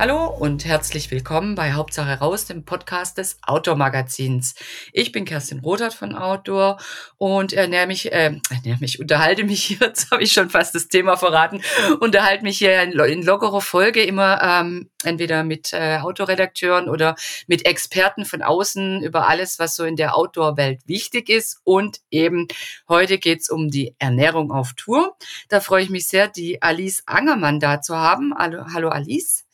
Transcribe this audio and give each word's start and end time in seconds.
Hallo 0.00 0.28
und 0.28 0.64
herzlich 0.64 1.10
willkommen 1.10 1.54
bei 1.56 1.74
Hauptsache 1.74 2.20
raus, 2.20 2.46
dem 2.46 2.64
Podcast 2.64 3.18
des 3.18 3.38
Outdoor 3.46 3.76
Magazins. 3.76 4.54
Ich 4.94 5.12
bin 5.12 5.26
Kerstin 5.26 5.58
Rothart 5.58 5.92
von 5.92 6.14
Outdoor 6.14 6.78
und 7.18 7.52
ernähre 7.52 7.86
mich, 7.86 8.10
äh, 8.10 8.34
ernähre 8.48 8.78
mich, 8.80 8.98
unterhalte 8.98 9.44
mich 9.44 9.62
hier, 9.62 9.76
jetzt 9.82 10.10
habe 10.10 10.22
ich 10.22 10.32
schon 10.32 10.48
fast 10.48 10.74
das 10.74 10.88
Thema 10.88 11.18
verraten, 11.18 11.60
unterhalte 12.00 12.44
mich 12.44 12.56
hier 12.56 12.80
in, 12.80 12.98
in 12.98 13.22
lockerer 13.22 13.60
Folge 13.60 14.02
immer 14.02 14.40
ähm, 14.42 14.88
entweder 15.04 15.44
mit 15.44 15.74
äh, 15.74 15.98
Outdoor-Redakteuren 15.98 16.88
oder 16.88 17.14
mit 17.46 17.66
Experten 17.66 18.24
von 18.24 18.40
außen 18.40 19.02
über 19.02 19.28
alles, 19.28 19.58
was 19.58 19.76
so 19.76 19.84
in 19.84 19.96
der 19.96 20.16
Outdoor-Welt 20.16 20.80
wichtig 20.86 21.28
ist. 21.28 21.60
Und 21.62 22.00
eben 22.10 22.48
heute 22.88 23.18
geht's 23.18 23.50
um 23.50 23.68
die 23.68 23.94
Ernährung 23.98 24.50
auf 24.50 24.72
Tour. 24.72 25.14
Da 25.50 25.60
freue 25.60 25.82
ich 25.82 25.90
mich 25.90 26.08
sehr, 26.08 26.26
die 26.26 26.62
Alice 26.62 27.02
Angermann 27.04 27.60
da 27.60 27.82
zu 27.82 27.98
haben. 27.98 28.32
Hallo, 28.38 28.64
hallo 28.72 28.88
Alice. 28.88 29.44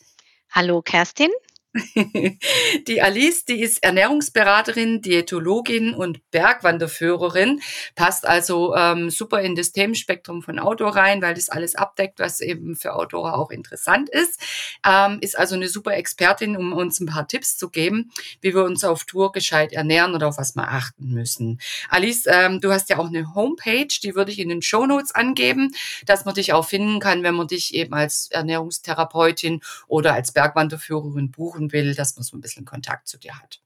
Hallo 0.56 0.80
Kerstin. 0.80 1.30
Die 2.86 3.02
Alice, 3.02 3.44
die 3.44 3.60
ist 3.60 3.82
Ernährungsberaterin, 3.82 5.02
Diätologin 5.02 5.94
und 5.94 6.30
Bergwanderführerin, 6.30 7.60
passt 7.94 8.26
also 8.26 8.74
ähm, 8.74 9.10
super 9.10 9.40
in 9.40 9.54
das 9.54 9.72
Themenspektrum 9.72 10.42
von 10.42 10.58
Outdoor 10.58 10.96
rein, 10.96 11.22
weil 11.22 11.34
das 11.34 11.48
alles 11.48 11.74
abdeckt, 11.74 12.18
was 12.18 12.40
eben 12.40 12.76
für 12.76 12.94
Outdoor 12.94 13.36
auch 13.36 13.50
interessant 13.50 14.08
ist. 14.08 14.40
Ähm, 14.86 15.18
ist 15.20 15.38
also 15.38 15.54
eine 15.54 15.68
super 15.68 15.94
Expertin, 15.94 16.56
um 16.56 16.72
uns 16.72 17.00
ein 17.00 17.06
paar 17.06 17.28
Tipps 17.28 17.56
zu 17.56 17.68
geben, 17.68 18.10
wie 18.40 18.54
wir 18.54 18.64
uns 18.64 18.84
auf 18.84 19.04
Tour 19.04 19.32
gescheit 19.32 19.72
ernähren 19.72 20.14
oder 20.14 20.28
auf 20.28 20.38
was 20.38 20.54
wir 20.54 20.68
achten 20.68 21.08
müssen. 21.10 21.60
Alice, 21.88 22.24
ähm, 22.26 22.60
du 22.60 22.72
hast 22.72 22.88
ja 22.90 22.98
auch 22.98 23.08
eine 23.08 23.34
Homepage, 23.34 23.88
die 24.02 24.14
würde 24.14 24.32
ich 24.32 24.38
in 24.38 24.48
den 24.48 24.62
Show 24.62 24.86
Notes 24.86 25.14
angeben, 25.14 25.72
dass 26.06 26.24
man 26.24 26.34
dich 26.34 26.52
auch 26.52 26.66
finden 26.66 27.00
kann, 27.00 27.22
wenn 27.22 27.34
man 27.34 27.48
dich 27.48 27.74
eben 27.74 27.94
als 27.94 28.28
Ernährungstherapeutin 28.30 29.60
oder 29.88 30.14
als 30.14 30.32
Bergwanderführerin 30.32 31.30
buchen 31.30 31.65
will, 31.72 31.94
dass 31.94 32.16
man 32.16 32.22
so 32.22 32.36
ein 32.36 32.40
bisschen 32.40 32.64
Kontakt 32.64 33.08
zu 33.08 33.18
dir 33.18 33.38
hat. 33.38 33.62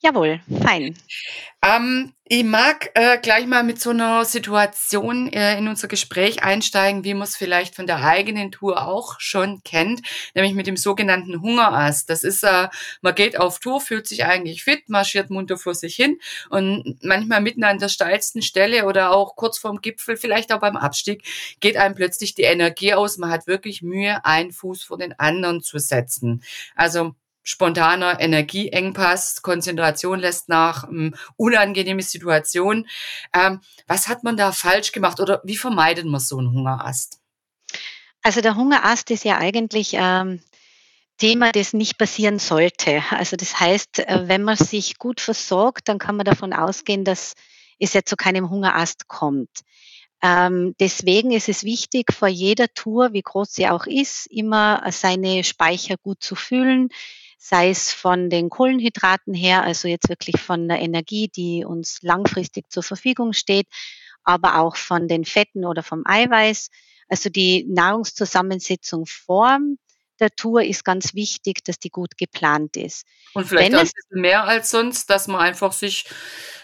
Jawohl, 0.00 0.40
fein. 0.62 0.96
Ähm, 1.60 2.12
ich 2.22 2.44
mag 2.44 2.92
äh, 2.94 3.18
gleich 3.18 3.48
mal 3.48 3.64
mit 3.64 3.80
so 3.80 3.90
einer 3.90 4.24
Situation 4.24 5.26
äh, 5.32 5.58
in 5.58 5.66
unser 5.66 5.88
Gespräch 5.88 6.44
einsteigen, 6.44 7.02
wie 7.02 7.14
man 7.14 7.24
es 7.24 7.36
vielleicht 7.36 7.74
von 7.74 7.88
der 7.88 8.04
eigenen 8.04 8.52
Tour 8.52 8.86
auch 8.86 9.18
schon 9.18 9.60
kennt, 9.64 10.02
nämlich 10.36 10.54
mit 10.54 10.68
dem 10.68 10.76
sogenannten 10.76 11.42
Hungerast. 11.42 12.08
Das 12.10 12.22
ist, 12.22 12.44
äh, 12.44 12.68
man 13.02 13.14
geht 13.16 13.40
auf 13.40 13.58
Tour, 13.58 13.80
fühlt 13.80 14.06
sich 14.06 14.24
eigentlich 14.24 14.62
fit, 14.62 14.88
marschiert 14.88 15.30
munter 15.30 15.58
vor 15.58 15.74
sich 15.74 15.96
hin 15.96 16.20
und 16.48 16.98
manchmal 17.02 17.40
mitten 17.40 17.64
an 17.64 17.78
der 17.78 17.88
steilsten 17.88 18.42
Stelle 18.42 18.84
oder 18.86 19.10
auch 19.10 19.34
kurz 19.34 19.58
vorm 19.58 19.80
Gipfel, 19.80 20.16
vielleicht 20.16 20.52
auch 20.52 20.60
beim 20.60 20.76
Abstieg, 20.76 21.24
geht 21.58 21.76
einem 21.76 21.96
plötzlich 21.96 22.36
die 22.36 22.42
Energie 22.42 22.94
aus. 22.94 23.18
Man 23.18 23.30
hat 23.30 23.48
wirklich 23.48 23.82
Mühe, 23.82 24.24
einen 24.24 24.52
Fuß 24.52 24.84
vor 24.84 24.98
den 24.98 25.18
anderen 25.18 25.60
zu 25.60 25.80
setzen. 25.80 26.44
Also 26.76 27.16
spontaner 27.48 28.20
Energieengpass, 28.20 29.40
Konzentration 29.40 30.20
lässt 30.20 30.50
nach, 30.50 30.84
ähm, 30.84 31.14
unangenehme 31.36 32.02
Situation. 32.02 32.86
Ähm, 33.32 33.60
was 33.86 34.06
hat 34.06 34.22
man 34.22 34.36
da 34.36 34.52
falsch 34.52 34.92
gemacht 34.92 35.18
oder 35.18 35.40
wie 35.44 35.56
vermeidet 35.56 36.04
man 36.04 36.20
so 36.20 36.36
einen 36.36 36.52
Hungerast? 36.52 37.20
Also 38.22 38.42
der 38.42 38.54
Hungerast 38.54 39.10
ist 39.10 39.24
ja 39.24 39.38
eigentlich 39.38 39.92
ähm, 39.94 40.42
Thema, 41.16 41.50
das 41.52 41.72
nicht 41.72 41.96
passieren 41.96 42.38
sollte. 42.38 43.02
Also 43.10 43.36
das 43.36 43.58
heißt, 43.58 44.00
äh, 44.00 44.28
wenn 44.28 44.42
man 44.42 44.56
sich 44.56 44.98
gut 44.98 45.22
versorgt, 45.22 45.88
dann 45.88 45.98
kann 45.98 46.16
man 46.16 46.26
davon 46.26 46.52
ausgehen, 46.52 47.04
dass 47.04 47.32
es 47.78 47.94
ja 47.94 48.02
zu 48.04 48.16
keinem 48.16 48.50
Hungerast 48.50 49.08
kommt. 49.08 49.60
Ähm, 50.20 50.74
deswegen 50.80 51.30
ist 51.30 51.48
es 51.48 51.64
wichtig, 51.64 52.12
vor 52.12 52.28
jeder 52.28 52.66
Tour, 52.74 53.14
wie 53.14 53.22
groß 53.22 53.54
sie 53.54 53.68
auch 53.68 53.86
ist, 53.86 54.26
immer 54.26 54.82
seine 54.90 55.44
Speicher 55.44 55.96
gut 55.96 56.22
zu 56.22 56.34
füllen, 56.34 56.90
sei 57.38 57.70
es 57.70 57.92
von 57.92 58.28
den 58.28 58.50
Kohlenhydraten 58.50 59.32
her, 59.32 59.62
also 59.62 59.88
jetzt 59.88 60.08
wirklich 60.08 60.40
von 60.40 60.68
der 60.68 60.80
Energie, 60.80 61.28
die 61.28 61.64
uns 61.64 62.00
langfristig 62.02 62.70
zur 62.70 62.82
Verfügung 62.82 63.32
steht, 63.32 63.66
aber 64.24 64.58
auch 64.58 64.76
von 64.76 65.08
den 65.08 65.24
Fetten 65.24 65.64
oder 65.64 65.82
vom 65.82 66.02
Eiweiß. 66.04 66.68
Also 67.08 67.30
die 67.30 67.64
Nahrungszusammensetzung 67.68 69.06
vor 69.06 69.58
der 70.20 70.30
Tour 70.30 70.62
ist 70.62 70.84
ganz 70.84 71.14
wichtig, 71.14 71.64
dass 71.64 71.78
die 71.78 71.90
gut 71.90 72.16
geplant 72.16 72.76
ist. 72.76 73.06
Und 73.34 73.46
vielleicht 73.46 73.72
Wenn 73.72 73.76
auch 73.76 73.82
ein 73.82 73.90
bisschen 73.94 74.20
mehr 74.20 74.44
als 74.44 74.70
sonst, 74.70 75.10
dass 75.10 75.28
man 75.28 75.40
einfach 75.40 75.72
sich 75.72 76.06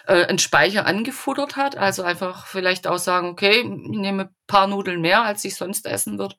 äh, 0.06 0.24
einen 0.26 0.38
Speicher 0.38 0.86
angefuttert 0.86 1.56
hat. 1.56 1.76
Also 1.76 2.02
einfach 2.02 2.46
vielleicht 2.46 2.86
auch 2.86 2.98
sagen, 2.98 3.28
okay, 3.28 3.60
ich 3.60 3.64
nehme 3.64 4.24
ein 4.24 4.36
paar 4.46 4.66
Nudeln 4.66 5.00
mehr, 5.00 5.22
als 5.22 5.44
ich 5.44 5.54
sonst 5.54 5.86
essen 5.86 6.18
würde. 6.18 6.34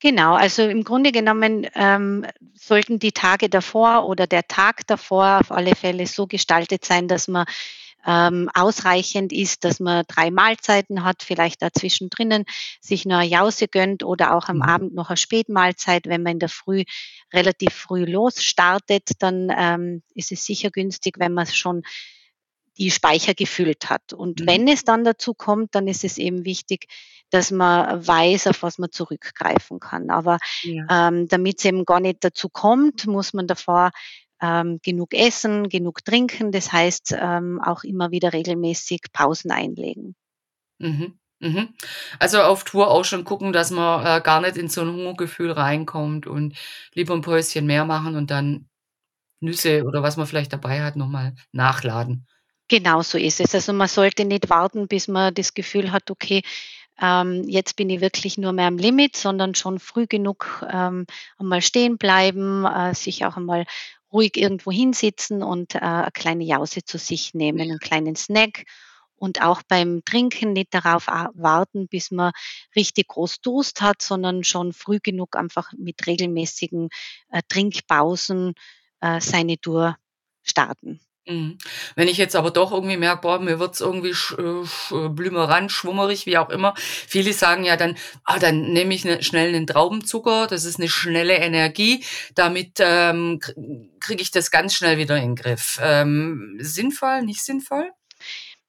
Genau, 0.00 0.34
also 0.34 0.62
im 0.62 0.82
Grunde 0.82 1.12
genommen 1.12 1.66
ähm, 1.74 2.24
sollten 2.54 2.98
die 2.98 3.12
Tage 3.12 3.50
davor 3.50 4.06
oder 4.06 4.26
der 4.26 4.48
Tag 4.48 4.86
davor 4.86 5.40
auf 5.40 5.52
alle 5.52 5.76
Fälle 5.76 6.06
so 6.06 6.26
gestaltet 6.26 6.86
sein, 6.86 7.06
dass 7.06 7.28
man 7.28 7.44
ähm, 8.06 8.48
ausreichend 8.54 9.30
ist, 9.30 9.64
dass 9.64 9.78
man 9.78 10.04
drei 10.08 10.30
Mahlzeiten 10.30 11.04
hat, 11.04 11.22
vielleicht 11.22 11.60
dazwischen 11.60 12.08
drinnen 12.08 12.44
sich 12.80 13.04
nur 13.04 13.18
eine 13.18 13.28
Jause 13.28 13.68
gönnt 13.68 14.02
oder 14.02 14.34
auch 14.34 14.48
am 14.48 14.56
mhm. 14.56 14.62
Abend 14.62 14.94
noch 14.94 15.10
eine 15.10 15.18
Spätmahlzeit. 15.18 16.06
Wenn 16.06 16.22
man 16.22 16.32
in 16.32 16.38
der 16.38 16.48
Früh 16.48 16.84
relativ 17.30 17.74
früh 17.74 18.04
losstartet, 18.06 19.10
dann 19.18 19.52
ähm, 19.54 20.02
ist 20.14 20.32
es 20.32 20.46
sicher 20.46 20.70
günstig, 20.70 21.16
wenn 21.18 21.34
man 21.34 21.46
schon 21.46 21.82
die 22.80 22.90
Speicher 22.90 23.34
gefüllt 23.34 23.90
hat. 23.90 24.12
Und 24.12 24.40
mhm. 24.40 24.46
wenn 24.46 24.68
es 24.68 24.84
dann 24.84 25.04
dazu 25.04 25.34
kommt, 25.34 25.74
dann 25.74 25.86
ist 25.86 26.02
es 26.02 26.18
eben 26.18 26.44
wichtig, 26.44 26.86
dass 27.30 27.50
man 27.50 28.06
weiß, 28.06 28.48
auf 28.48 28.62
was 28.62 28.78
man 28.78 28.90
zurückgreifen 28.90 29.78
kann. 29.78 30.10
Aber 30.10 30.38
ja. 30.62 31.08
ähm, 31.08 31.28
damit 31.28 31.58
es 31.58 31.64
eben 31.66 31.84
gar 31.84 32.00
nicht 32.00 32.24
dazu 32.24 32.48
kommt, 32.48 33.06
muss 33.06 33.32
man 33.34 33.46
davor 33.46 33.90
ähm, 34.42 34.80
genug 34.82 35.14
essen, 35.14 35.68
genug 35.68 36.04
trinken. 36.04 36.50
Das 36.50 36.72
heißt, 36.72 37.14
ähm, 37.16 37.60
auch 37.62 37.84
immer 37.84 38.10
wieder 38.10 38.32
regelmäßig 38.32 39.02
Pausen 39.12 39.50
einlegen. 39.50 40.16
Mhm. 40.78 41.18
Mhm. 41.40 41.74
Also 42.18 42.42
auf 42.42 42.64
Tour 42.64 42.90
auch 42.90 43.04
schon 43.04 43.24
gucken, 43.24 43.52
dass 43.52 43.70
man 43.70 44.04
äh, 44.04 44.20
gar 44.22 44.40
nicht 44.40 44.56
in 44.56 44.68
so 44.68 44.82
ein 44.82 44.92
Hungergefühl 44.92 45.52
reinkommt 45.52 46.26
und 46.26 46.54
lieber 46.94 47.14
ein 47.14 47.22
Päuschen 47.22 47.66
mehr 47.66 47.84
machen 47.84 48.16
und 48.16 48.30
dann 48.30 48.68
Nüsse 49.40 49.84
oder 49.84 50.02
was 50.02 50.16
man 50.18 50.26
vielleicht 50.26 50.52
dabei 50.52 50.82
hat, 50.82 50.96
nochmal 50.96 51.34
nachladen. 51.52 52.26
Genau 52.70 53.02
so 53.02 53.18
ist 53.18 53.40
es. 53.40 53.54
Also 53.54 53.72
man 53.72 53.88
sollte 53.88 54.24
nicht 54.24 54.48
warten, 54.48 54.86
bis 54.86 55.08
man 55.08 55.34
das 55.34 55.54
Gefühl 55.54 55.90
hat, 55.90 56.08
okay, 56.10 56.42
ähm, 57.00 57.44
jetzt 57.48 57.74
bin 57.76 57.90
ich 57.90 58.00
wirklich 58.00 58.38
nur 58.38 58.52
mehr 58.52 58.68
am 58.68 58.78
Limit, 58.78 59.16
sondern 59.16 59.56
schon 59.56 59.80
früh 59.80 60.06
genug 60.06 60.64
ähm, 60.70 61.06
einmal 61.38 61.62
stehen 61.62 61.98
bleiben, 61.98 62.64
äh, 62.66 62.94
sich 62.94 63.24
auch 63.24 63.36
einmal 63.36 63.66
ruhig 64.12 64.36
irgendwo 64.36 64.70
hinsitzen 64.70 65.42
und 65.42 65.74
äh, 65.74 65.78
eine 65.80 66.10
kleine 66.12 66.44
Jause 66.44 66.84
zu 66.84 66.98
sich 66.98 67.34
nehmen, 67.34 67.60
einen 67.60 67.80
kleinen 67.80 68.14
Snack 68.16 68.66
und 69.16 69.42
auch 69.42 69.62
beim 69.64 70.04
Trinken 70.04 70.52
nicht 70.52 70.72
darauf 70.72 71.08
warten, 71.08 71.88
bis 71.88 72.12
man 72.12 72.32
richtig 72.76 73.08
groß 73.08 73.40
Durst 73.40 73.82
hat, 73.82 74.00
sondern 74.02 74.44
schon 74.44 74.72
früh 74.72 75.00
genug 75.02 75.36
einfach 75.36 75.72
mit 75.76 76.06
regelmäßigen 76.06 76.88
äh, 77.30 77.42
Trinkpausen 77.48 78.54
äh, 79.00 79.20
seine 79.20 79.58
Tour 79.58 79.96
starten. 80.44 81.00
Mhm. 81.30 81.58
Wenn 81.94 82.08
ich 82.08 82.16
jetzt 82.16 82.34
aber 82.34 82.50
doch 82.50 82.72
irgendwie 82.72 82.96
merke, 82.96 83.22
boah, 83.22 83.38
mir 83.38 83.58
wird's 83.58 83.80
irgendwie 83.80 84.14
sch, 84.14 84.32
äh, 84.32 84.66
sch, 84.66 84.92
äh, 84.92 85.08
blümerant, 85.08 85.70
schwummerig, 85.70 86.26
wie 86.26 86.38
auch 86.38 86.50
immer. 86.50 86.74
Viele 86.76 87.32
sagen 87.32 87.64
ja 87.64 87.76
dann, 87.76 87.96
ah, 88.24 88.38
dann 88.38 88.72
nehme 88.72 88.94
ich 88.94 89.04
ne, 89.04 89.22
schnell 89.22 89.54
einen 89.54 89.66
Traubenzucker, 89.66 90.46
das 90.46 90.64
ist 90.64 90.78
eine 90.78 90.88
schnelle 90.88 91.36
Energie, 91.36 92.04
damit 92.34 92.78
ähm, 92.80 93.40
kriege 94.00 94.22
ich 94.22 94.30
das 94.30 94.50
ganz 94.50 94.74
schnell 94.74 94.98
wieder 94.98 95.16
in 95.16 95.34
den 95.34 95.36
Griff. 95.36 95.78
Ähm, 95.82 96.56
sinnvoll, 96.58 97.22
nicht 97.22 97.42
sinnvoll? 97.42 97.90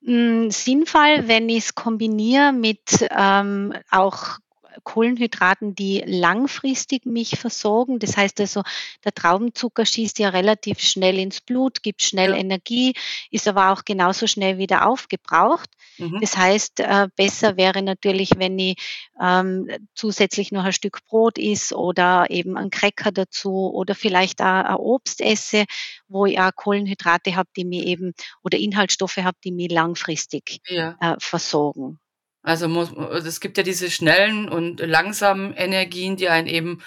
Mm, 0.01 0.49
sinnvoll, 0.49 1.27
wenn 1.27 1.49
ich 1.49 1.65
es 1.65 1.75
kombiniere 1.75 2.53
mit 2.53 3.07
ähm, 3.15 3.73
auch 3.89 4.37
Kohlenhydraten, 4.83 5.75
die 5.75 6.03
langfristig 6.05 7.05
mich 7.05 7.39
versorgen. 7.39 7.99
Das 7.99 8.17
heißt 8.17 8.39
also, 8.39 8.63
der 9.03 9.13
Traubenzucker 9.13 9.85
schießt 9.85 10.19
ja 10.19 10.29
relativ 10.29 10.79
schnell 10.79 11.17
ins 11.19 11.41
Blut, 11.41 11.83
gibt 11.83 12.01
schnell. 12.03 12.33
Energie, 12.33 12.93
ist 13.29 13.47
aber 13.47 13.71
auch 13.71 13.83
genauso 13.85 14.27
schnell 14.27 14.57
wieder 14.57 14.87
aufgebraucht. 14.87 15.69
Mhm. 15.97 16.19
Das 16.21 16.37
heißt, 16.37 16.79
äh, 16.79 17.07
besser 17.15 17.57
wäre 17.57 17.81
natürlich, 17.81 18.31
wenn 18.37 18.57
ich 18.57 18.75
ähm, 19.21 19.67
zusätzlich 19.95 20.51
noch 20.51 20.63
ein 20.63 20.73
Stück 20.73 21.05
Brot 21.07 21.37
isst 21.37 21.73
oder 21.73 22.27
eben 22.29 22.57
ein 22.57 22.69
Cracker 22.69 23.11
dazu 23.11 23.71
oder 23.73 23.95
vielleicht 23.95 24.41
auch 24.41 24.45
ein 24.45 24.75
Obst 24.75 25.21
esse, 25.21 25.65
wo 26.07 26.25
ich 26.25 26.39
auch 26.39 26.51
Kohlenhydrate 26.55 27.35
habe, 27.35 27.49
die 27.55 27.65
mir 27.65 27.85
eben 27.85 28.13
oder 28.43 28.57
Inhaltsstoffe 28.57 29.17
habe, 29.17 29.37
die 29.43 29.51
mir 29.51 29.69
langfristig 29.69 30.59
ja. 30.67 30.95
äh, 30.99 31.15
versorgen. 31.19 31.99
Also 32.43 32.67
muss, 32.67 32.91
es 33.23 33.39
gibt 33.39 33.57
ja 33.57 33.63
diese 33.63 33.91
schnellen 33.91 34.49
und 34.49 34.79
langsamen 34.79 35.53
Energien, 35.53 36.17
die 36.17 36.29
einen 36.29 36.47
eben 36.47 36.81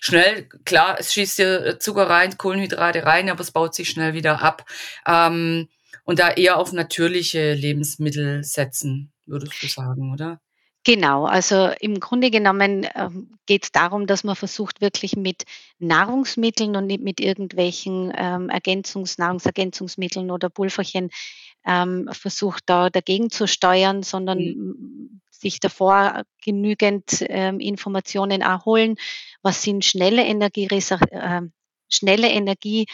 schnell, 0.00 0.48
klar, 0.64 0.96
es 0.98 1.14
schießt 1.14 1.38
dir 1.38 1.78
Zucker 1.80 2.10
rein, 2.10 2.36
Kohlenhydrate 2.36 3.04
rein, 3.04 3.30
aber 3.30 3.40
es 3.40 3.50
baut 3.50 3.74
sich 3.74 3.88
schnell 3.88 4.12
wieder 4.12 4.42
ab. 4.42 4.66
Ähm, 5.06 5.68
und 6.04 6.18
da 6.18 6.30
eher 6.30 6.58
auf 6.58 6.72
natürliche 6.72 7.54
Lebensmittel 7.54 8.44
setzen, 8.44 9.12
würdest 9.26 9.62
du 9.62 9.66
sagen, 9.66 10.12
oder? 10.12 10.40
Genau, 10.84 11.26
also 11.26 11.70
im 11.80 12.00
Grunde 12.00 12.30
genommen 12.30 12.86
ähm, 12.94 13.36
geht 13.44 13.64
es 13.64 13.72
darum, 13.72 14.06
dass 14.06 14.24
man 14.24 14.36
versucht, 14.36 14.80
wirklich 14.80 15.16
mit 15.16 15.44
Nahrungsmitteln 15.78 16.76
und 16.76 16.86
nicht 16.86 17.02
mit 17.02 17.20
irgendwelchen 17.20 18.10
ähm, 18.16 18.48
Ergänzungs-, 18.48 19.18
Nahrungsergänzungsmitteln 19.18 20.30
oder 20.30 20.48
Pulverchen 20.48 21.10
ähm, 21.66 22.08
versucht, 22.12 22.64
da 22.66 22.90
dagegen 22.90 23.30
zu 23.30 23.46
steuern, 23.46 24.02
sondern 24.02 24.38
mhm. 24.38 25.20
sich 25.30 25.60
davor 25.60 26.22
genügend 26.42 27.24
ähm, 27.28 27.60
Informationen 27.60 28.40
erholen, 28.40 28.96
was 29.42 29.62
sind 29.62 29.84
schnelle 29.84 30.24
Energie, 30.24 30.66
äh, 30.66 31.42
schnelle 31.88 32.28
Energie 32.28 32.86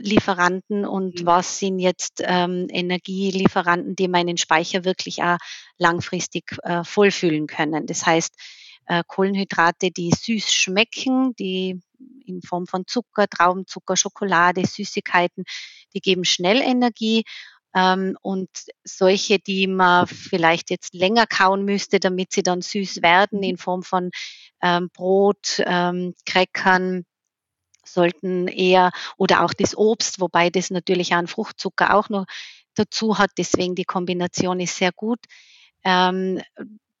Lieferanten 0.00 0.84
und 0.84 1.20
mhm. 1.20 1.26
was 1.26 1.60
sind 1.60 1.78
jetzt 1.78 2.20
ähm, 2.24 2.66
Energielieferanten, 2.68 3.94
die 3.94 4.08
meinen 4.08 4.36
Speicher 4.36 4.84
wirklich 4.84 5.22
auch 5.22 5.38
langfristig 5.78 6.56
äh, 6.64 6.82
vollfüllen 6.82 7.46
können. 7.46 7.86
Das 7.86 8.04
heißt, 8.04 8.34
äh, 8.88 9.04
Kohlenhydrate, 9.06 9.90
die 9.90 10.10
süß 10.10 10.52
schmecken, 10.52 11.34
die 11.36 11.80
in 12.24 12.42
Form 12.42 12.66
von 12.66 12.86
Zucker, 12.86 13.26
Traubenzucker, 13.28 13.96
Schokolade, 13.96 14.66
Süßigkeiten, 14.66 15.44
die 15.94 16.00
geben 16.00 16.24
schnell 16.24 16.60
Energie. 16.60 17.24
Ähm, 17.74 18.16
und 18.22 18.48
solche, 18.84 19.38
die 19.38 19.66
man 19.66 20.06
vielleicht 20.06 20.70
jetzt 20.70 20.94
länger 20.94 21.26
kauen 21.26 21.64
müsste, 21.64 22.00
damit 22.00 22.32
sie 22.32 22.42
dann 22.42 22.62
süß 22.62 23.02
werden, 23.02 23.42
in 23.42 23.58
Form 23.58 23.82
von 23.82 24.10
ähm, 24.62 24.90
Brot, 24.92 25.62
ähm, 25.66 26.14
Crackern, 26.24 27.04
sollten 27.84 28.48
eher 28.48 28.90
oder 29.16 29.44
auch 29.44 29.54
das 29.54 29.76
Obst, 29.76 30.20
wobei 30.20 30.50
das 30.50 30.70
natürlich 30.70 31.14
auch 31.14 31.18
einen 31.18 31.26
Fruchtzucker 31.26 31.94
auch 31.94 32.08
noch 32.10 32.26
dazu 32.74 33.18
hat. 33.18 33.30
Deswegen 33.38 33.74
die 33.74 33.84
Kombination 33.84 34.60
ist 34.60 34.76
sehr 34.76 34.92
gut. 34.92 35.20
Ähm, 35.84 36.40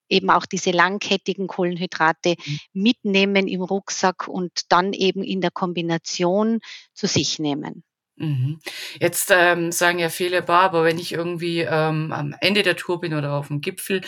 eben 0.08 0.30
auch 0.30 0.46
diese 0.46 0.70
langkettigen 0.70 1.46
Kohlenhydrate 1.46 2.36
mhm. 2.38 2.58
mitnehmen 2.72 3.46
im 3.46 3.62
Rucksack 3.62 4.26
und 4.28 4.72
dann 4.72 4.92
eben 4.92 5.22
in 5.22 5.40
der 5.40 5.50
Kombination 5.50 6.60
zu 6.94 7.06
sich 7.06 7.38
nehmen. 7.38 7.84
Mhm. 8.18 8.58
Jetzt 9.00 9.30
ähm, 9.32 9.70
sagen 9.70 10.00
ja 10.00 10.08
viele, 10.08 10.42
bah, 10.42 10.62
aber 10.62 10.84
wenn 10.84 10.98
ich 10.98 11.12
irgendwie 11.12 11.60
ähm, 11.60 12.12
am 12.12 12.34
Ende 12.40 12.62
der 12.62 12.76
Tour 12.76 13.00
bin 13.00 13.14
oder 13.14 13.32
auf 13.34 13.46
dem 13.46 13.60
Gipfel, 13.60 14.00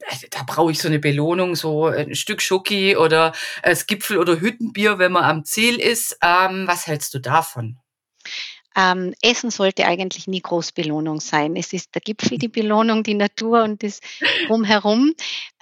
äh, 0.00 0.16
da 0.30 0.42
brauche 0.46 0.70
ich 0.70 0.78
so 0.78 0.88
eine 0.88 0.98
Belohnung, 0.98 1.56
so 1.56 1.86
ein 1.86 2.14
Stück 2.14 2.42
Schoki 2.42 2.96
oder 2.96 3.32
das 3.62 3.86
Gipfel- 3.86 4.18
oder 4.18 4.40
Hüttenbier, 4.40 4.98
wenn 4.98 5.12
man 5.12 5.24
am 5.24 5.44
Ziel 5.44 5.80
ist. 5.80 6.18
Ähm, 6.22 6.66
was 6.66 6.86
hältst 6.86 7.14
du 7.14 7.18
davon? 7.18 7.78
Ähm, 8.76 9.14
Essen 9.22 9.50
sollte 9.50 9.86
eigentlich 9.86 10.26
nie 10.26 10.42
groß 10.42 10.72
Belohnung 10.72 11.20
sein. 11.20 11.56
Es 11.56 11.72
ist 11.72 11.94
der 11.94 12.02
Gipfel 12.02 12.36
die 12.36 12.48
Belohnung, 12.48 13.02
die 13.02 13.14
Natur 13.14 13.62
und 13.62 13.82
das 13.82 14.00
drumherum. 14.46 15.14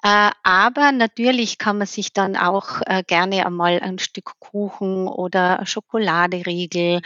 Äh, 0.02 0.32
aber 0.42 0.90
natürlich 0.90 1.58
kann 1.58 1.78
man 1.78 1.86
sich 1.86 2.12
dann 2.12 2.36
auch 2.36 2.80
äh, 2.86 3.04
gerne 3.06 3.46
einmal 3.46 3.78
ein 3.78 4.00
Stück 4.00 4.32
Kuchen 4.40 5.06
oder 5.06 5.64
Schokoladeriegel 5.64 7.02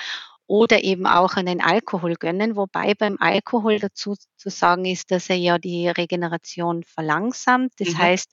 oder 0.48 0.82
eben 0.82 1.06
auch 1.06 1.34
einen 1.34 1.60
Alkohol 1.60 2.14
gönnen, 2.14 2.56
wobei 2.56 2.94
beim 2.94 3.18
Alkohol 3.20 3.78
dazu 3.78 4.16
zu 4.36 4.48
sagen 4.48 4.86
ist, 4.86 5.10
dass 5.10 5.28
er 5.28 5.36
ja 5.36 5.58
die 5.58 5.88
Regeneration 5.88 6.82
verlangsamt. 6.84 7.74
Das 7.78 7.90
mhm. 7.90 7.98
heißt, 7.98 8.30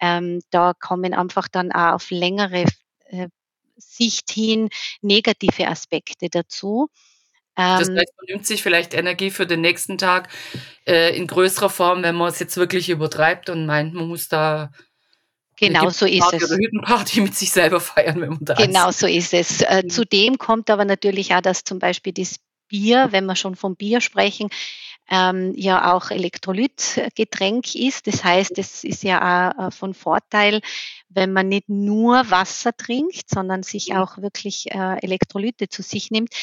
ähm, 0.00 0.40
da 0.50 0.74
kommen 0.78 1.14
einfach 1.14 1.48
dann 1.48 1.72
auch 1.72 1.94
auf 1.94 2.10
längere 2.10 2.66
äh, 3.06 3.28
Sicht 3.76 4.30
hin 4.30 4.68
negative 5.00 5.68
Aspekte 5.68 6.28
dazu. 6.30 6.88
Das 7.54 7.88
ähm, 7.88 7.96
heißt, 7.96 8.12
man 8.16 8.26
nimmt 8.28 8.46
sich 8.46 8.62
vielleicht 8.62 8.92
Energie 8.92 9.30
für 9.30 9.46
den 9.46 9.62
nächsten 9.62 9.96
Tag 9.96 10.28
äh, 10.86 11.16
in 11.16 11.26
größerer 11.26 11.70
Form, 11.70 12.02
wenn 12.02 12.14
man 12.14 12.28
es 12.28 12.38
jetzt 12.40 12.58
wirklich 12.58 12.90
übertreibt 12.90 13.48
und 13.48 13.64
meint, 13.64 13.94
man 13.94 14.06
muss 14.06 14.28
da 14.28 14.70
Genau 15.58 15.90
so 15.90 16.06
ist 16.06 16.32
es. 16.32 16.44
Oder 16.44 16.56
Hüttenparty 16.56 17.20
mit 17.20 17.34
sich 17.34 17.50
selber 17.50 17.80
feiern, 17.80 18.20
wenn 18.20 18.30
man 18.30 18.38
da 18.44 18.54
Genau 18.54 18.90
ist. 18.90 19.00
so 19.00 19.06
ist 19.06 19.34
es. 19.34 19.62
Äh, 19.62 19.82
mhm. 19.84 19.90
Zudem 19.90 20.38
kommt 20.38 20.70
aber 20.70 20.84
natürlich 20.84 21.34
auch, 21.34 21.40
dass 21.40 21.64
zum 21.64 21.78
Beispiel 21.78 22.12
das 22.12 22.36
Bier, 22.68 23.08
wenn 23.10 23.26
wir 23.26 23.36
schon 23.36 23.56
vom 23.56 23.76
Bier 23.76 24.00
sprechen, 24.00 24.50
ähm, 25.10 25.54
ja 25.56 25.94
auch 25.94 26.10
Elektrolytgetränk 26.10 27.74
ist. 27.74 28.06
Das 28.06 28.22
heißt, 28.24 28.58
es 28.58 28.84
ist 28.84 29.02
ja 29.02 29.52
auch 29.56 29.68
äh, 29.68 29.70
von 29.70 29.94
Vorteil, 29.94 30.60
wenn 31.08 31.32
man 31.32 31.48
nicht 31.48 31.68
nur 31.68 32.30
Wasser 32.30 32.76
trinkt, 32.76 33.28
sondern 33.28 33.62
sich 33.62 33.88
mhm. 33.88 33.96
auch 33.96 34.18
wirklich 34.18 34.70
äh, 34.70 34.98
Elektrolyte 35.02 35.68
zu 35.68 35.82
sich 35.82 36.10
nimmt. 36.10 36.34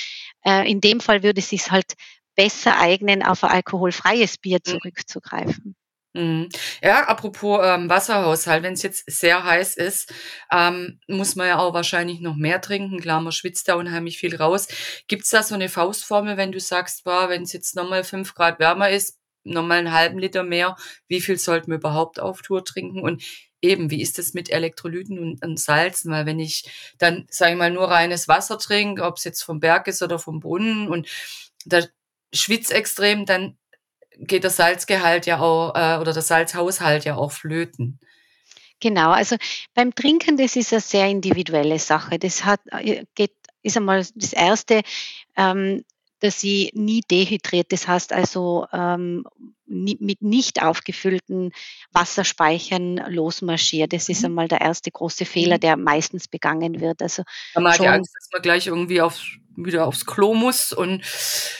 Äh, 0.44 0.70
in 0.70 0.82
dem 0.82 1.00
Fall 1.00 1.24
würde 1.24 1.40
es 1.40 1.50
sich 1.50 1.70
halt 1.72 1.94
besser 2.36 2.78
eignen, 2.80 3.24
auf 3.24 3.44
ein 3.44 3.52
alkoholfreies 3.52 4.38
Bier 4.40 4.60
mhm. 4.66 4.72
zurückzugreifen. 4.72 5.76
Mhm. 6.16 6.48
Ja, 6.82 7.04
apropos 7.08 7.60
ähm, 7.62 7.90
Wasserhaushalt, 7.90 8.64
wenn 8.64 8.74
es 8.74 8.84
jetzt 8.84 9.04
sehr 9.12 9.44
heiß 9.44 9.76
ist, 9.76 10.14
ähm, 10.50 11.00
muss 11.10 11.36
man 11.36 11.48
ja 11.48 11.60
auch 11.60 11.74
wahrscheinlich 11.74 12.22
noch 12.22 12.36
mehr 12.38 12.62
trinken. 12.62 13.02
Klar, 13.02 13.20
man 13.20 13.34
schwitzt 13.34 13.68
da 13.68 13.76
unheimlich 13.76 14.18
viel 14.18 14.34
raus. 14.36 14.68
Gibt's 15.10 15.30
da 15.30 15.44
so 15.44 15.56
eine 15.56 15.68
Faustformel, 15.68 16.38
wenn 16.38 16.54
du 16.54 16.60
sagst, 16.62 17.06
wenn 17.06 17.44
es 17.44 17.52
jetzt 17.52 17.76
nochmal 17.76 18.06
fünf 18.06 18.34
Grad 18.34 18.60
wärmer 18.60 18.90
ist, 18.90 19.20
nochmal 19.44 19.80
einen 19.80 19.92
halben 19.92 20.18
Liter 20.18 20.44
mehr, 20.44 20.78
wie 21.10 21.20
viel 21.20 21.38
sollten 21.38 21.70
wir 21.70 21.78
überhaupt 21.78 22.22
auf 22.22 22.42
Tour 22.42 22.64
trinken? 22.64 23.02
Und 23.02 23.22
eben, 23.62 23.92
wie 23.92 24.02
ist 24.02 24.18
es 24.18 24.34
mit 24.34 24.50
Elektrolyten 24.50 25.20
und, 25.20 25.44
und 25.44 25.60
Salzen? 25.60 26.12
Weil 26.14 26.26
wenn 26.26 26.40
ich 26.40 26.64
dann, 26.98 27.28
sage 27.30 27.54
ich 27.54 27.58
mal, 27.58 27.72
nur 27.72 27.92
reines 27.92 28.30
Wasser 28.30 28.58
trinke, 28.58 29.04
ob 29.04 29.18
es 29.18 29.26
jetzt 29.26 29.44
vom 29.44 29.60
Berg 29.60 29.88
ist 29.88 30.02
oder 30.02 30.18
vom 30.18 30.40
Brunnen 30.40 30.88
und 30.88 31.10
da 31.66 31.82
schwitzt 32.34 32.72
extrem, 32.72 33.26
dann 33.26 33.58
geht 34.20 34.44
der 34.44 34.52
Salzgehalt 34.52 35.26
ja 35.26 35.40
auch 35.40 35.76
äh, 35.76 36.00
oder 36.00 36.14
der 36.14 36.22
Salzhaushalt 36.22 37.06
ja 37.06 37.16
auch 37.16 37.32
flöten. 37.32 38.00
Genau, 38.80 39.12
also 39.12 39.38
beim 39.74 39.96
Trinken, 39.96 40.38
das 40.38 40.56
ist 40.56 40.74
eine 40.74 40.82
sehr 40.82 41.08
individuelle 41.08 41.80
Sache. 41.80 42.20
Das 42.20 42.44
hat, 42.46 42.60
äh, 42.72 43.06
geht, 43.16 43.32
ist 43.64 43.78
einmal 43.78 44.06
das 44.16 44.34
Erste, 44.34 44.82
ähm, 45.38 45.84
dass 46.26 46.40
sie 46.40 46.72
nie 46.74 47.02
dehydriert, 47.02 47.72
das 47.72 47.88
heißt 47.88 48.12
also 48.12 48.66
ähm, 48.74 49.26
mit 49.68 50.22
nicht 50.22 50.62
aufgefüllten 50.62 51.52
Wasserspeichern 51.92 52.98
losmarschiert. 53.08 53.94
Das 53.94 54.10
ist 54.10 54.20
mhm. 54.20 54.26
einmal 54.26 54.48
der 54.48 54.62
erste 54.62 54.92
große 54.92 55.26
Fehler, 55.26 55.58
mhm. 55.58 55.62
der 55.62 55.78
meistens 55.78 56.28
begangen 56.28 56.82
wird. 56.82 57.02
Also 57.02 57.24
da 57.54 57.62
man 57.62 57.74
hat 57.74 57.80
die 57.80 57.88
Angst, 57.88 58.14
dass 58.16 58.30
man 58.32 58.42
gleich 58.42 58.68
irgendwie 58.68 59.02
auf, 59.02 59.20
wieder 59.56 59.88
aufs 59.88 60.06
Klo 60.06 60.34
muss 60.34 60.74
und 60.74 61.04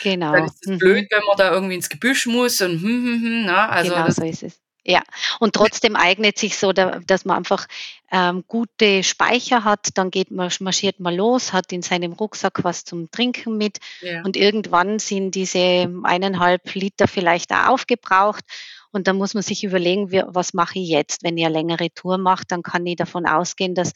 genau. 0.04 0.34
dann 0.34 0.46
ist 0.46 0.58
es 0.62 0.68
mhm. 0.68 0.78
blöd, 0.80 1.08
wenn 1.12 1.24
man 1.28 1.38
da 1.38 1.52
irgendwie 1.52 1.76
ins 1.76 1.90
Gebüsch 1.90 2.26
muss 2.26 2.62
und 2.62 2.82
hm, 2.82 2.82
hm, 2.82 3.22
hm, 3.22 3.46
na, 3.46 3.70
also 3.70 3.94
genau 3.94 4.10
so 4.10 4.24
ist 4.24 4.44
es. 4.44 4.60
Ja, 4.88 5.02
und 5.40 5.54
trotzdem 5.56 5.96
eignet 5.96 6.38
sich 6.38 6.58
so, 6.58 6.72
dass 6.72 7.26
man 7.26 7.38
einfach 7.38 7.66
ähm, 8.12 8.44
gute 8.48 9.04
Speicher 9.04 9.64
hat. 9.64 9.90
Dann 9.96 10.12
geht 10.12 10.32
man, 10.32 10.52
marschiert 10.60 11.00
man 11.00 11.16
los, 11.16 11.54
hat 11.54 11.72
in 11.72 11.82
seinem 11.82 12.14
Rucksack 12.14 12.64
was 12.64 12.84
zum 12.84 13.10
Trinken 13.12 13.58
mit 13.58 13.80
ja. 14.02 14.24
und 14.24 14.38
irgendwann 14.38 15.00
sind 15.00 15.36
diese 15.36 15.90
eineinhalb 16.04 16.74
Liter 16.76 17.08
vielleicht 17.08 17.52
auch 17.52 17.70
aufgebraucht. 17.70 18.44
Und 18.92 19.08
dann 19.08 19.18
muss 19.18 19.34
man 19.34 19.44
sich 19.44 19.64
überlegen, 19.64 20.12
wie, 20.12 20.24
was 20.26 20.54
mache 20.54 20.80
ich 20.80 20.88
jetzt? 20.88 21.24
Wenn 21.24 21.38
ich 21.38 21.46
eine 21.46 21.54
längere 21.54 21.90
Tour 21.94 22.18
mache, 22.18 22.46
dann 22.48 22.64
kann 22.64 22.86
ich 22.86 22.96
davon 22.96 23.26
ausgehen, 23.26 23.76
dass 23.76 23.92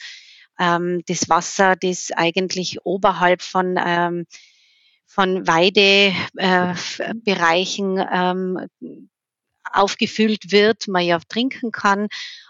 ähm, 0.60 1.04
das 1.08 1.30
Wasser, 1.30 1.78
das 1.78 2.12
eigentlich 2.16 2.80
oberhalb 2.84 3.42
von 3.42 3.80
ähm, 3.84 4.26
von 5.06 5.48
Weidebereichen 5.48 7.98
äh, 7.98 8.08
ähm, 8.14 8.68
aufgefüllt 9.72 10.52
wird, 10.52 10.88
man 10.88 11.04
ja 11.04 11.20
trinken 11.28 11.72
kann 11.72 12.10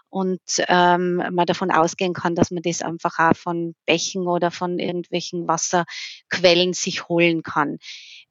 und 0.09 0.41
ähm, 0.67 1.15
man 1.15 1.45
davon 1.45 1.71
ausgehen 1.71 2.13
kann, 2.13 2.35
dass 2.35 2.51
man 2.51 2.63
das 2.63 2.81
einfach 2.81 3.19
auch 3.19 3.35
von 3.35 3.75
Bächen 3.85 4.27
oder 4.27 4.51
von 4.51 4.79
irgendwelchen 4.79 5.47
Wasserquellen 5.47 6.73
sich 6.73 7.07
holen 7.07 7.43
kann. 7.43 7.77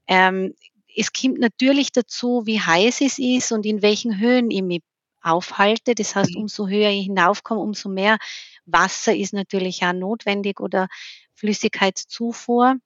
Ähm, 0.06 0.54
es 0.97 1.12
kommt 1.12 1.38
natürlich 1.38 1.92
dazu, 1.92 2.42
wie 2.47 2.61
heiß 2.61 3.00
es 3.02 3.18
ist 3.18 3.52
und 3.52 3.64
in 3.64 3.82
welchen 3.82 4.18
Höhen 4.18 4.50
ich 4.50 4.62
mich 4.62 4.82
aufhalte. 5.20 5.94
Das 5.94 6.16
heißt, 6.16 6.35
mhm. 6.35 6.42
umso 6.42 6.68
höher 6.68 6.90
ich 6.90 7.04
hinaufkomme, 7.04 7.61
umso 7.61 7.88
mehr 7.88 8.18
Wasser 8.66 9.14
ist 9.14 9.32
natürlich 9.32 9.82
auch 9.82 9.92
notwendig 9.92 10.61
oder 10.61 10.88
Flüssigkeitszufuhr. 11.35 12.76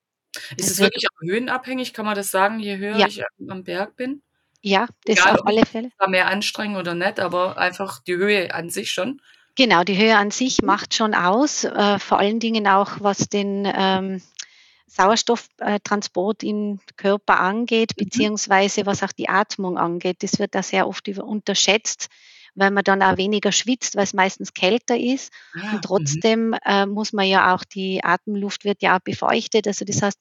Ist 0.56 0.70
es 0.70 0.78
wirklich 0.78 1.06
auch 1.08 1.22
höhenabhängig? 1.22 1.92
Kann 1.92 2.06
man 2.06 2.14
das 2.14 2.30
sagen, 2.30 2.58
je 2.58 2.76
höher 2.76 2.96
ja. 2.96 3.06
ich 3.06 3.22
am 3.48 3.64
Berg 3.64 3.96
bin? 3.96 4.22
Ja, 4.62 4.86
das 5.04 5.18
Egal, 5.18 5.34
auf 5.34 5.46
alle 5.46 5.66
Fälle. 5.66 5.90
War 5.98 6.08
mehr 6.08 6.28
anstrengend 6.28 6.78
oder 6.78 6.94
nicht, 6.94 7.18
aber 7.18 7.58
einfach 7.58 8.00
die 8.00 8.14
Höhe 8.14 8.54
an 8.54 8.70
sich 8.70 8.92
schon. 8.92 9.20
Genau, 9.56 9.82
die 9.84 9.98
Höhe 9.98 10.16
an 10.16 10.30
sich 10.30 10.62
macht 10.62 10.94
schon 10.94 11.14
aus, 11.14 11.64
äh, 11.64 11.98
vor 11.98 12.18
allen 12.18 12.40
Dingen 12.40 12.66
auch 12.66 12.92
was 13.00 13.28
den 13.28 13.70
ähm, 13.76 14.22
Sauerstofftransport 14.86 16.42
im 16.42 16.80
Körper 16.96 17.40
angeht, 17.40 17.90
mhm. 17.96 18.04
beziehungsweise 18.04 18.86
was 18.86 19.02
auch 19.02 19.12
die 19.12 19.28
Atmung 19.28 19.78
angeht. 19.78 20.22
Das 20.22 20.38
wird 20.38 20.54
da 20.54 20.62
sehr 20.62 20.86
oft 20.86 21.08
unterschätzt, 21.08 22.08
weil 22.54 22.70
man 22.70 22.84
dann 22.84 23.02
auch 23.02 23.16
weniger 23.16 23.52
schwitzt, 23.52 23.96
weil 23.96 24.04
es 24.04 24.14
meistens 24.14 24.52
kälter 24.52 24.96
ist. 24.96 25.32
Ah, 25.54 25.60
und 25.60 25.74
mhm. 25.74 25.80
trotzdem 25.82 26.56
äh, 26.64 26.86
muss 26.86 27.12
man 27.12 27.26
ja 27.26 27.54
auch, 27.54 27.64
die 27.64 28.02
Atemluft 28.04 28.64
wird 28.64 28.82
ja 28.82 28.96
auch 28.96 29.00
befeuchtet. 29.00 29.66
Also 29.66 29.84
das 29.84 30.02
heißt, 30.02 30.18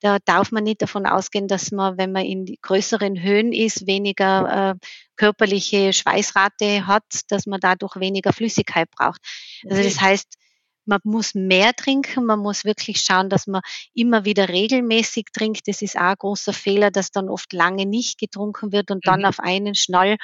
da 0.00 0.18
darf 0.24 0.50
man 0.50 0.64
nicht 0.64 0.82
davon 0.82 1.06
ausgehen, 1.06 1.46
dass 1.46 1.72
man, 1.72 1.98
wenn 1.98 2.12
man 2.12 2.24
in 2.24 2.46
größeren 2.62 3.22
Höhen 3.22 3.52
ist, 3.52 3.86
weniger 3.86 4.74
äh, 4.74 4.86
körperliche 5.16 5.92
Schweißrate 5.92 6.86
hat, 6.86 7.04
dass 7.28 7.46
man 7.46 7.60
dadurch 7.60 7.96
weniger 7.96 8.32
Flüssigkeit 8.32 8.90
braucht. 8.90 9.20
Also 9.68 9.82
das 9.82 10.00
heißt, 10.00 10.36
man 10.84 11.00
muss 11.04 11.34
mehr 11.34 11.72
trinken, 11.74 12.24
man 12.24 12.40
muss 12.40 12.64
wirklich 12.64 13.00
schauen, 13.00 13.28
dass 13.28 13.46
man 13.46 13.62
immer 13.94 14.24
wieder 14.24 14.48
regelmäßig 14.48 15.26
trinkt. 15.32 15.68
Das 15.68 15.82
ist 15.82 15.96
auch 15.96 16.02
ein 16.02 16.16
großer 16.18 16.52
Fehler, 16.52 16.90
dass 16.90 17.10
dann 17.10 17.28
oft 17.28 17.52
lange 17.52 17.86
nicht 17.86 18.18
getrunken 18.18 18.72
wird 18.72 18.90
und 18.90 19.06
dann 19.06 19.20
mhm. 19.20 19.26
auf 19.26 19.40
einen 19.40 19.74
Schnall 19.74 20.16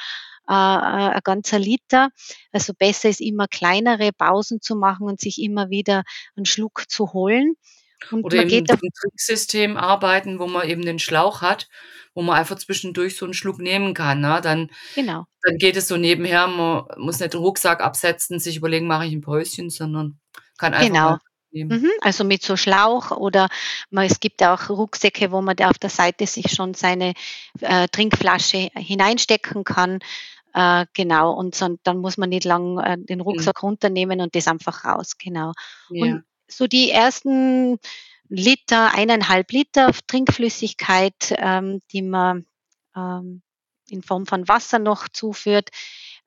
äh, 0.48 0.52
äh, 0.52 0.54
ein 0.54 1.20
ganzer 1.24 1.58
Liter. 1.58 2.10
Also 2.52 2.72
besser 2.72 3.08
ist 3.08 3.20
immer 3.20 3.48
kleinere 3.48 4.12
Pausen 4.12 4.60
zu 4.60 4.76
machen 4.76 5.06
und 5.06 5.20
sich 5.20 5.40
immer 5.42 5.70
wieder 5.70 6.04
einen 6.36 6.46
Schluck 6.46 6.84
zu 6.88 7.12
holen. 7.12 7.54
Und 8.10 8.24
Oder 8.24 8.36
man 8.36 8.48
eben 8.48 8.50
geht 8.50 8.68
mit 8.68 8.82
einem 8.82 8.92
Tricksystem 8.92 9.76
arbeiten, 9.76 10.38
wo 10.38 10.46
man 10.46 10.68
eben 10.68 10.82
den 10.82 10.98
Schlauch 10.98 11.40
hat, 11.40 11.68
wo 12.14 12.22
man 12.22 12.36
einfach 12.36 12.56
zwischendurch 12.56 13.16
so 13.16 13.24
einen 13.24 13.34
Schluck 13.34 13.58
nehmen 13.58 13.94
kann. 13.94 14.20
Ne? 14.20 14.40
Dann, 14.42 14.70
genau. 14.94 15.24
dann 15.42 15.56
geht 15.56 15.76
es 15.76 15.88
so 15.88 15.96
nebenher, 15.96 16.46
man 16.46 16.84
muss 16.98 17.18
nicht 17.18 17.32
den 17.32 17.40
Rucksack 17.40 17.80
absetzen, 17.80 18.38
sich 18.38 18.56
überlegen, 18.56 18.86
mache 18.86 19.06
ich 19.06 19.12
ein 19.12 19.22
Päuschen, 19.22 19.70
sondern 19.70 20.20
kann 20.56 20.74
einfach 20.74 20.86
genau. 20.86 21.18
Mhm, 21.52 21.90
also 22.02 22.24
mit 22.24 22.42
so 22.42 22.56
Schlauch 22.56 23.12
oder 23.12 23.48
man, 23.90 24.04
es 24.04 24.20
gibt 24.20 24.42
auch 24.42 24.68
Rucksäcke, 24.68 25.32
wo 25.32 25.40
man 25.40 25.56
da 25.56 25.70
auf 25.70 25.78
der 25.78 25.90
Seite 25.90 26.26
sich 26.26 26.52
schon 26.52 26.74
seine 26.74 27.14
äh, 27.60 27.88
Trinkflasche 27.88 28.70
hineinstecken 28.74 29.64
kann. 29.64 30.00
Äh, 30.52 30.86
genau, 30.92 31.32
und 31.32 31.54
so, 31.54 31.76
dann 31.82 31.98
muss 31.98 32.18
man 32.18 32.30
nicht 32.30 32.44
lang 32.44 32.78
äh, 32.78 32.98
den 32.98 33.18
mhm. 33.18 33.22
Rucksack 33.22 33.62
mhm. 33.62 33.68
runternehmen 33.68 34.20
und 34.20 34.34
das 34.34 34.48
einfach 34.48 34.84
raus, 34.84 35.16
genau. 35.18 35.52
Ja. 35.90 36.04
Und 36.04 36.24
so 36.48 36.66
die 36.66 36.90
ersten 36.90 37.78
Liter, 38.28 38.94
eineinhalb 38.94 39.50
Liter 39.52 39.92
Trinkflüssigkeit, 40.06 41.34
ähm, 41.36 41.80
die 41.92 42.02
man 42.02 42.46
ähm, 42.94 43.42
in 43.88 44.02
Form 44.02 44.26
von 44.26 44.48
Wasser 44.48 44.78
noch 44.78 45.08
zuführt, 45.08 45.70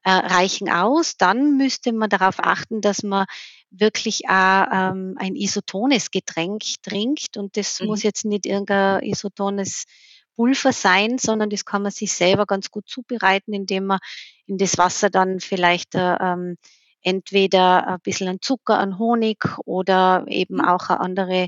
äh, 0.03 0.11
reichen 0.11 0.69
aus. 0.69 1.17
Dann 1.17 1.57
müsste 1.57 1.91
man 1.91 2.09
darauf 2.09 2.39
achten, 2.39 2.81
dass 2.81 3.03
man 3.03 3.25
wirklich 3.71 4.27
auch 4.27 4.65
ähm, 4.71 5.15
ein 5.17 5.35
isotones 5.35 6.11
Getränk 6.11 6.63
trinkt. 6.81 7.37
Und 7.37 7.57
das 7.57 7.79
mhm. 7.79 7.87
muss 7.87 8.03
jetzt 8.03 8.25
nicht 8.25 8.45
irgendein 8.45 9.03
isotones 9.03 9.85
Pulver 10.35 10.71
sein, 10.71 11.17
sondern 11.17 11.49
das 11.49 11.65
kann 11.65 11.81
man 11.81 11.91
sich 11.91 12.13
selber 12.13 12.45
ganz 12.45 12.71
gut 12.71 12.87
zubereiten, 12.87 13.53
indem 13.53 13.87
man 13.87 13.99
in 14.45 14.57
das 14.57 14.77
Wasser 14.77 15.09
dann 15.09 15.39
vielleicht 15.39 15.95
äh, 15.95 16.15
ähm, 16.15 16.57
entweder 17.01 17.87
ein 17.87 17.99
bisschen 18.01 18.27
an 18.27 18.41
Zucker, 18.41 18.79
an 18.79 18.97
Honig 18.97 19.45
oder 19.65 20.25
eben 20.27 20.55
mhm. 20.55 20.65
auch 20.65 20.89
andere 20.89 21.47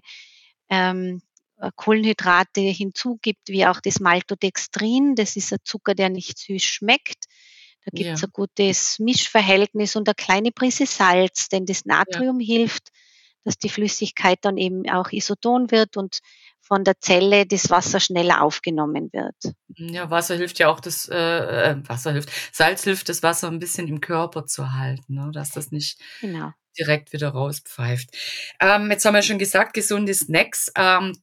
ähm, 0.70 1.22
äh, 1.58 1.72
Kohlenhydrate 1.76 2.62
hinzugibt, 2.62 3.48
wie 3.48 3.66
auch 3.66 3.80
das 3.82 4.00
Maltodextrin. 4.00 5.16
Das 5.16 5.36
ist 5.36 5.54
ein 5.54 5.60
Zucker, 5.64 5.96
der 5.96 6.10
nicht 6.10 6.38
süß 6.38 6.64
schmeckt. 6.64 7.26
Da 7.86 7.92
gibt 7.92 8.12
es 8.12 8.22
ja. 8.22 8.28
ein 8.28 8.34
gutes 8.34 9.00
Mischverhältnis 9.00 9.96
und 9.96 10.08
eine 10.08 10.16
kleine 10.16 10.52
Prise 10.52 10.86
Salz, 10.86 11.50
denn 11.50 11.66
das 11.66 11.86
Natrium 11.86 12.40
ja. 12.40 12.56
hilft, 12.56 12.90
dass 13.44 13.58
die 13.58 13.70
Flüssigkeit 13.70 14.40
dann 14.42 14.58
eben 14.58 14.88
auch 14.90 15.12
isoton 15.12 15.72
wird 15.72 15.98
und 15.98 16.20
von 16.62 16.84
der 16.84 17.00
Zelle 17.00 17.46
das 17.46 17.70
Wasser 17.70 18.00
schneller 18.00 18.44
aufgenommen 18.44 19.10
wird. 19.12 19.56
Ja, 19.76 20.10
Wasser 20.10 20.36
hilft 20.36 20.60
ja 20.60 20.70
auch 20.70 20.80
das 20.80 21.10
äh, 21.10 21.18
äh, 21.18 21.76
Wasser 21.88 22.12
hilft. 22.12 22.30
Salz 22.54 22.84
hilft 22.84 23.10
das 23.10 23.24
Wasser 23.24 23.48
ein 23.48 23.60
bisschen 23.60 23.88
im 23.88 24.00
Körper 24.00 24.46
zu 24.46 24.72
halten, 24.74 25.16
ne? 25.16 25.32
dass 25.34 25.50
das 25.52 25.72
nicht 25.72 26.00
genau. 26.22 26.54
direkt 26.78 27.14
wieder 27.14 27.30
rauspfeift. 27.30 28.16
Ähm, 28.60 28.92
jetzt 28.92 29.04
haben 29.06 29.16
wir 29.16 29.24
schon 29.24 29.40
gesagt, 29.40 29.74
gesunde 29.74 30.14
Snacks 30.14 30.72
ähm, 30.78 31.14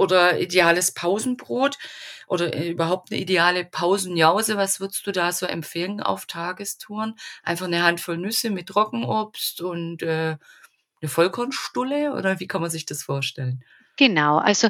oder 0.00 0.40
ideales 0.40 0.92
Pausenbrot 0.92 1.78
oder 2.26 2.54
äh, 2.54 2.70
überhaupt 2.70 3.12
eine 3.12 3.20
ideale 3.20 3.64
Pausenjause? 3.64 4.56
Was 4.56 4.80
würdest 4.80 5.06
du 5.06 5.12
da 5.12 5.30
so 5.30 5.46
empfehlen 5.46 6.00
auf 6.00 6.26
Tagestouren? 6.26 7.16
Einfach 7.42 7.66
eine 7.66 7.82
Handvoll 7.82 8.16
Nüsse 8.16 8.50
mit 8.50 8.68
Trockenobst 8.68 9.60
und 9.60 10.02
äh, 10.02 10.36
eine 11.02 11.08
Vollkornstulle 11.08 12.14
oder 12.14 12.40
wie 12.40 12.46
kann 12.46 12.60
man 12.60 12.70
sich 12.70 12.86
das 12.86 13.02
vorstellen? 13.02 13.62
Genau, 13.96 14.38
also 14.38 14.68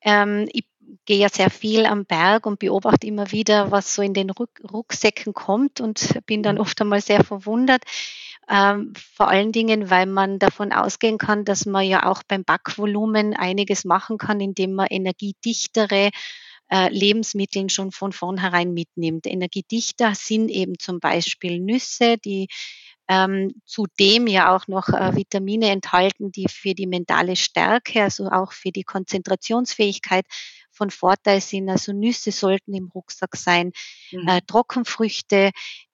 ähm, 0.00 0.48
ich 0.52 0.64
gehe 1.04 1.18
ja 1.18 1.28
sehr 1.28 1.50
viel 1.50 1.86
am 1.86 2.04
Berg 2.04 2.46
und 2.46 2.58
beobachte 2.58 3.06
immer 3.06 3.30
wieder, 3.32 3.70
was 3.70 3.94
so 3.94 4.02
in 4.02 4.14
den 4.14 4.30
Ruck 4.30 4.50
Rucksäcken 4.72 5.32
kommt 5.32 5.80
und 5.80 6.20
bin 6.26 6.42
dann 6.42 6.56
mhm. 6.56 6.62
oft 6.62 6.80
einmal 6.80 7.00
sehr 7.00 7.24
verwundert. 7.24 7.84
Ähm, 8.48 8.92
vor 9.14 9.28
allen 9.28 9.52
Dingen, 9.52 9.88
weil 9.90 10.06
man 10.06 10.38
davon 10.38 10.72
ausgehen 10.72 11.18
kann, 11.18 11.44
dass 11.44 11.64
man 11.64 11.86
ja 11.86 12.06
auch 12.06 12.22
beim 12.26 12.44
Backvolumen 12.44 13.34
einiges 13.34 13.84
machen 13.84 14.18
kann, 14.18 14.40
indem 14.40 14.74
man 14.74 14.88
energiedichtere 14.88 16.10
äh, 16.70 16.88
Lebensmitteln 16.88 17.68
schon 17.68 17.92
von 17.92 18.12
vornherein 18.12 18.72
mitnimmt. 18.72 19.26
Energiedichter 19.26 20.14
sind 20.14 20.48
eben 20.48 20.78
zum 20.78 21.00
Beispiel 21.00 21.60
Nüsse, 21.60 22.16
die 22.18 22.48
ähm, 23.08 23.54
zudem 23.66 24.26
ja 24.26 24.54
auch 24.56 24.66
noch 24.68 24.88
äh, 24.88 25.14
Vitamine 25.14 25.68
enthalten, 25.70 26.32
die 26.32 26.46
für 26.48 26.74
die 26.74 26.86
mentale 26.86 27.36
Stärke, 27.36 28.02
also 28.02 28.28
auch 28.28 28.52
für 28.52 28.70
die 28.70 28.84
Konzentrationsfähigkeit 28.84 30.24
von 30.72 30.90
Vorteil 30.90 31.40
sind. 31.40 31.68
Also 31.68 31.92
Nüsse 31.92 32.32
sollten 32.32 32.74
im 32.74 32.90
Rucksack 32.94 33.36
sein, 33.36 33.72
mhm. 34.10 34.28
äh, 34.28 34.40
Trockenfrüchte, 34.46 35.50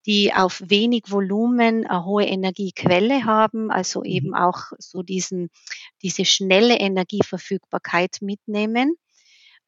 die 0.06 0.32
auf 0.32 0.62
wenig 0.64 1.04
Volumen 1.08 1.86
eine 1.86 2.04
hohe 2.04 2.24
Energiequelle 2.24 3.24
haben, 3.24 3.70
also 3.70 4.00
mhm. 4.00 4.06
eben 4.06 4.34
auch 4.34 4.72
so 4.78 5.02
diesen, 5.02 5.50
diese 6.02 6.24
schnelle 6.24 6.78
Energieverfügbarkeit 6.78 8.18
mitnehmen. 8.22 8.96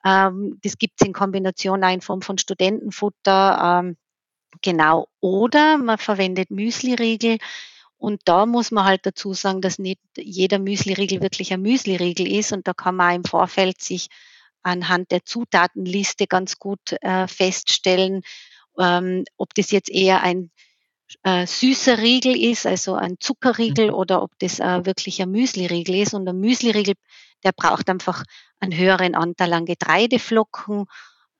Ähm, 0.05 0.59
das 0.62 0.79
gibt 0.79 1.00
es 1.00 1.07
in 1.07 1.12
Kombination 1.12 1.85
auch 1.85 1.93
in 1.93 2.00
Form 2.00 2.23
von 2.23 2.38
Studentenfutter. 2.38 3.83
Ähm, 3.83 3.97
genau. 4.62 5.09
Oder 5.21 5.79
man 5.79 5.99
verwendet 5.99 6.50
Müsliriegel. 6.50 7.38
Und 7.97 8.23
da 8.25 8.47
muss 8.47 8.71
man 8.71 8.87
halt 8.87 9.05
dazu 9.05 9.35
sagen, 9.35 9.61
dass 9.61 9.79
nicht 9.79 10.00
jeder 10.17 10.59
Müsliriegel 10.59 11.21
wirklich 11.21 11.52
ein 11.52 11.61
Müsliriegel 11.61 12.33
ist. 12.33 12.52
Und 12.52 12.67
da 12.67 12.73
kann 12.73 12.97
man 12.97 13.17
im 13.17 13.25
Vorfeld 13.25 13.83
sich 13.83 14.09
anhand 14.62 15.11
der 15.11 15.25
Zutatenliste 15.25 16.26
ganz 16.26 16.59
gut 16.59 16.81
äh, 17.00 17.26
feststellen, 17.26 18.23
ähm, 18.79 19.25
ob 19.37 19.55
das 19.55 19.71
jetzt 19.71 19.90
eher 19.90 20.23
ein 20.23 20.50
äh, 21.23 21.47
süßer 21.47 21.99
Riegel 21.99 22.37
ist, 22.37 22.67
also 22.67 22.95
ein 22.95 23.17
Zuckerriegel, 23.19 23.88
mhm. 23.88 23.95
oder 23.95 24.23
ob 24.23 24.31
das 24.38 24.61
äh, 24.61 24.85
wirklich 24.85 25.21
ein 25.23 25.31
Müsliriegel 25.31 25.97
ist. 25.97 26.14
Und 26.14 26.29
ein 26.29 26.38
Müsliriegel, 26.38 26.95
der 27.45 27.52
braucht 27.52 27.88
einfach 27.88 28.25
einen 28.61 28.76
höheren 28.76 29.14
Anteil 29.14 29.52
an 29.52 29.67
Getreideflocken, 29.67 30.87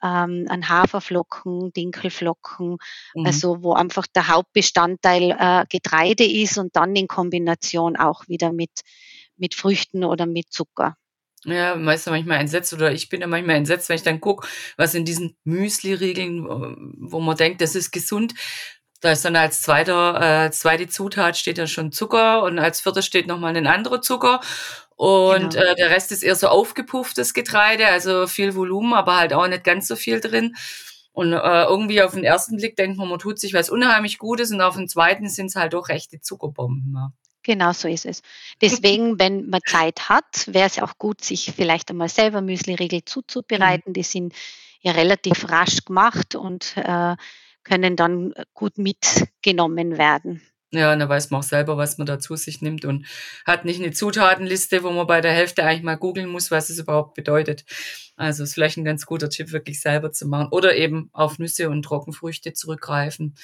ähm, 0.03 0.47
an 0.49 0.69
Haferflocken, 0.69 1.73
Dinkelflocken, 1.73 2.79
mhm. 3.15 3.27
also 3.27 3.63
wo 3.63 3.75
einfach 3.75 4.07
der 4.07 4.29
Hauptbestandteil 4.29 5.37
äh, 5.39 5.65
Getreide 5.69 6.25
ist 6.25 6.59
und 6.59 6.75
dann 6.77 6.97
in 6.97 7.07
Kombination 7.07 7.97
auch 7.97 8.27
wieder 8.29 8.53
mit, 8.53 8.71
mit 9.37 9.55
Früchten 9.55 10.05
oder 10.05 10.27
mit 10.27 10.53
Zucker. 10.53 10.97
Ja, 11.45 11.75
man 11.75 11.95
ist 11.95 12.07
ja 12.07 12.13
manchmal 12.13 12.39
entsetzt 12.41 12.73
oder 12.75 12.93
ich 12.93 13.09
bin 13.09 13.23
ja 13.23 13.27
manchmal 13.27 13.57
entsetzt, 13.57 13.89
wenn 13.89 13.97
ich 13.97 14.03
dann 14.03 14.21
gucke, 14.21 14.47
was 14.77 14.95
in 14.95 15.07
diesen 15.07 15.37
Müsli-Riegeln, 15.45 16.45
wo 16.99 17.21
man 17.21 17.37
denkt, 17.37 17.63
das 17.63 17.75
ist 17.75 17.93
gesund, 17.93 18.35
da 19.01 19.13
ist 19.13 19.25
dann 19.25 19.37
als 19.37 19.63
zweiter, 19.63 20.47
äh, 20.47 20.51
zweite 20.51 20.87
Zutat 20.89 21.39
steht 21.39 21.57
dann 21.57 21.69
schon 21.69 21.93
Zucker 21.93 22.43
und 22.43 22.59
als 22.59 22.83
vierter 22.83 23.03
steht 23.03 23.27
nochmal 23.27 23.57
ein 23.57 23.67
anderer 23.67 24.03
Zucker. 24.03 24.41
Und 24.97 25.55
genau. 25.55 25.65
äh, 25.65 25.75
der 25.77 25.89
Rest 25.89 26.13
ist 26.13 26.23
eher 26.23 26.37
so 26.37 26.49
aufgepufftes 26.49 27.33
Getreide, 27.33 27.87
also 27.87 28.27
viel 28.27 28.55
Volumen, 28.55 28.93
aber 28.93 29.17
halt 29.17 29.33
auch 29.33 29.49
nicht 29.49 29.65
ganz 29.65 29.89
so 29.89 29.97
viel 29.97 30.21
drin. 30.21 30.55
Und 31.13 31.33
äh, 31.33 31.65
irgendwie 31.65 32.03
auf 32.03 32.13
den 32.13 32.25
ersten 32.25 32.59
Blick 32.59 32.77
denkt 32.77 32.99
man, 32.99 33.09
man 33.09 33.19
tut 33.19 33.39
sich 33.39 33.55
was 33.55 33.71
unheimlich 33.71 34.19
Gutes 34.19 34.53
und 34.53 34.61
auf 34.61 34.77
den 34.77 34.89
zweiten 34.89 35.29
sind 35.31 35.47
es 35.47 35.57
halt 35.57 35.73
doch 35.73 35.89
rechte 35.89 36.21
Zuckerbomben. 36.21 36.93
Ja. 36.95 37.13
Genau 37.43 37.73
so 37.73 37.89
ist 37.89 38.07
es. 38.07 38.23
Deswegen, 38.61 39.19
wenn 39.19 39.49
man 39.49 39.61
Zeit 39.67 40.09
hat, 40.09 40.47
wäre 40.47 40.67
es 40.67 40.79
auch 40.79 40.99
gut, 40.99 41.25
sich 41.25 41.53
vielleicht 41.57 41.91
einmal 41.91 42.09
selber 42.09 42.41
Müsli-Riegel 42.41 43.05
zuzubereiten. 43.05 43.91
Mhm. 43.91 43.95
Die 43.95 44.03
sind 44.03 44.35
ja 44.81 44.93
relativ 44.93 45.49
rasch 45.49 45.85
gemacht 45.85 46.35
und 46.35 46.77
äh, 46.77 47.17
können 47.63 47.97
dann 47.97 48.33
gut 48.55 48.79
mitgenommen 48.79 49.99
werden. 49.99 50.43
Ja, 50.73 50.93
und 50.93 51.01
da 51.01 51.09
weiß 51.09 51.31
man 51.31 51.41
auch 51.41 51.45
selber, 51.45 51.77
was 51.77 51.99
man 51.99 52.07
da 52.07 52.21
zu 52.21 52.37
sich 52.37 52.63
nimmt 52.63 52.85
und 52.85 53.05
hat 53.45 53.65
nicht 53.65 53.81
eine 53.81 53.91
Zutatenliste, 53.91 54.85
wo 54.85 54.91
man 54.91 55.07
bei 55.07 55.21
der 55.21 55.33
Hälfte 55.33 55.65
eigentlich 55.65 55.83
mal 55.83 55.97
googeln 55.97 56.29
muss, 56.29 56.53
was 56.53 56.71
es 56.71 56.79
überhaupt 56.79 57.15
bedeutet. 57.15 57.65
Also 58.15 58.45
ist 58.45 58.55
vielleicht 58.55 58.77
ein 58.77 58.85
ganz 58.85 59.05
guter 59.05 59.29
Tipp, 59.31 59.51
wirklich 59.51 59.81
selber 59.81 60.13
zu 60.13 60.29
machen. 60.29 60.49
Oder 60.53 60.77
eben 60.77 61.11
auf 61.13 61.41
Nüsse 61.41 61.71
und 61.71 61.83
Trockenfrüchte 61.83 62.53
zurückgreifen. 62.53 63.35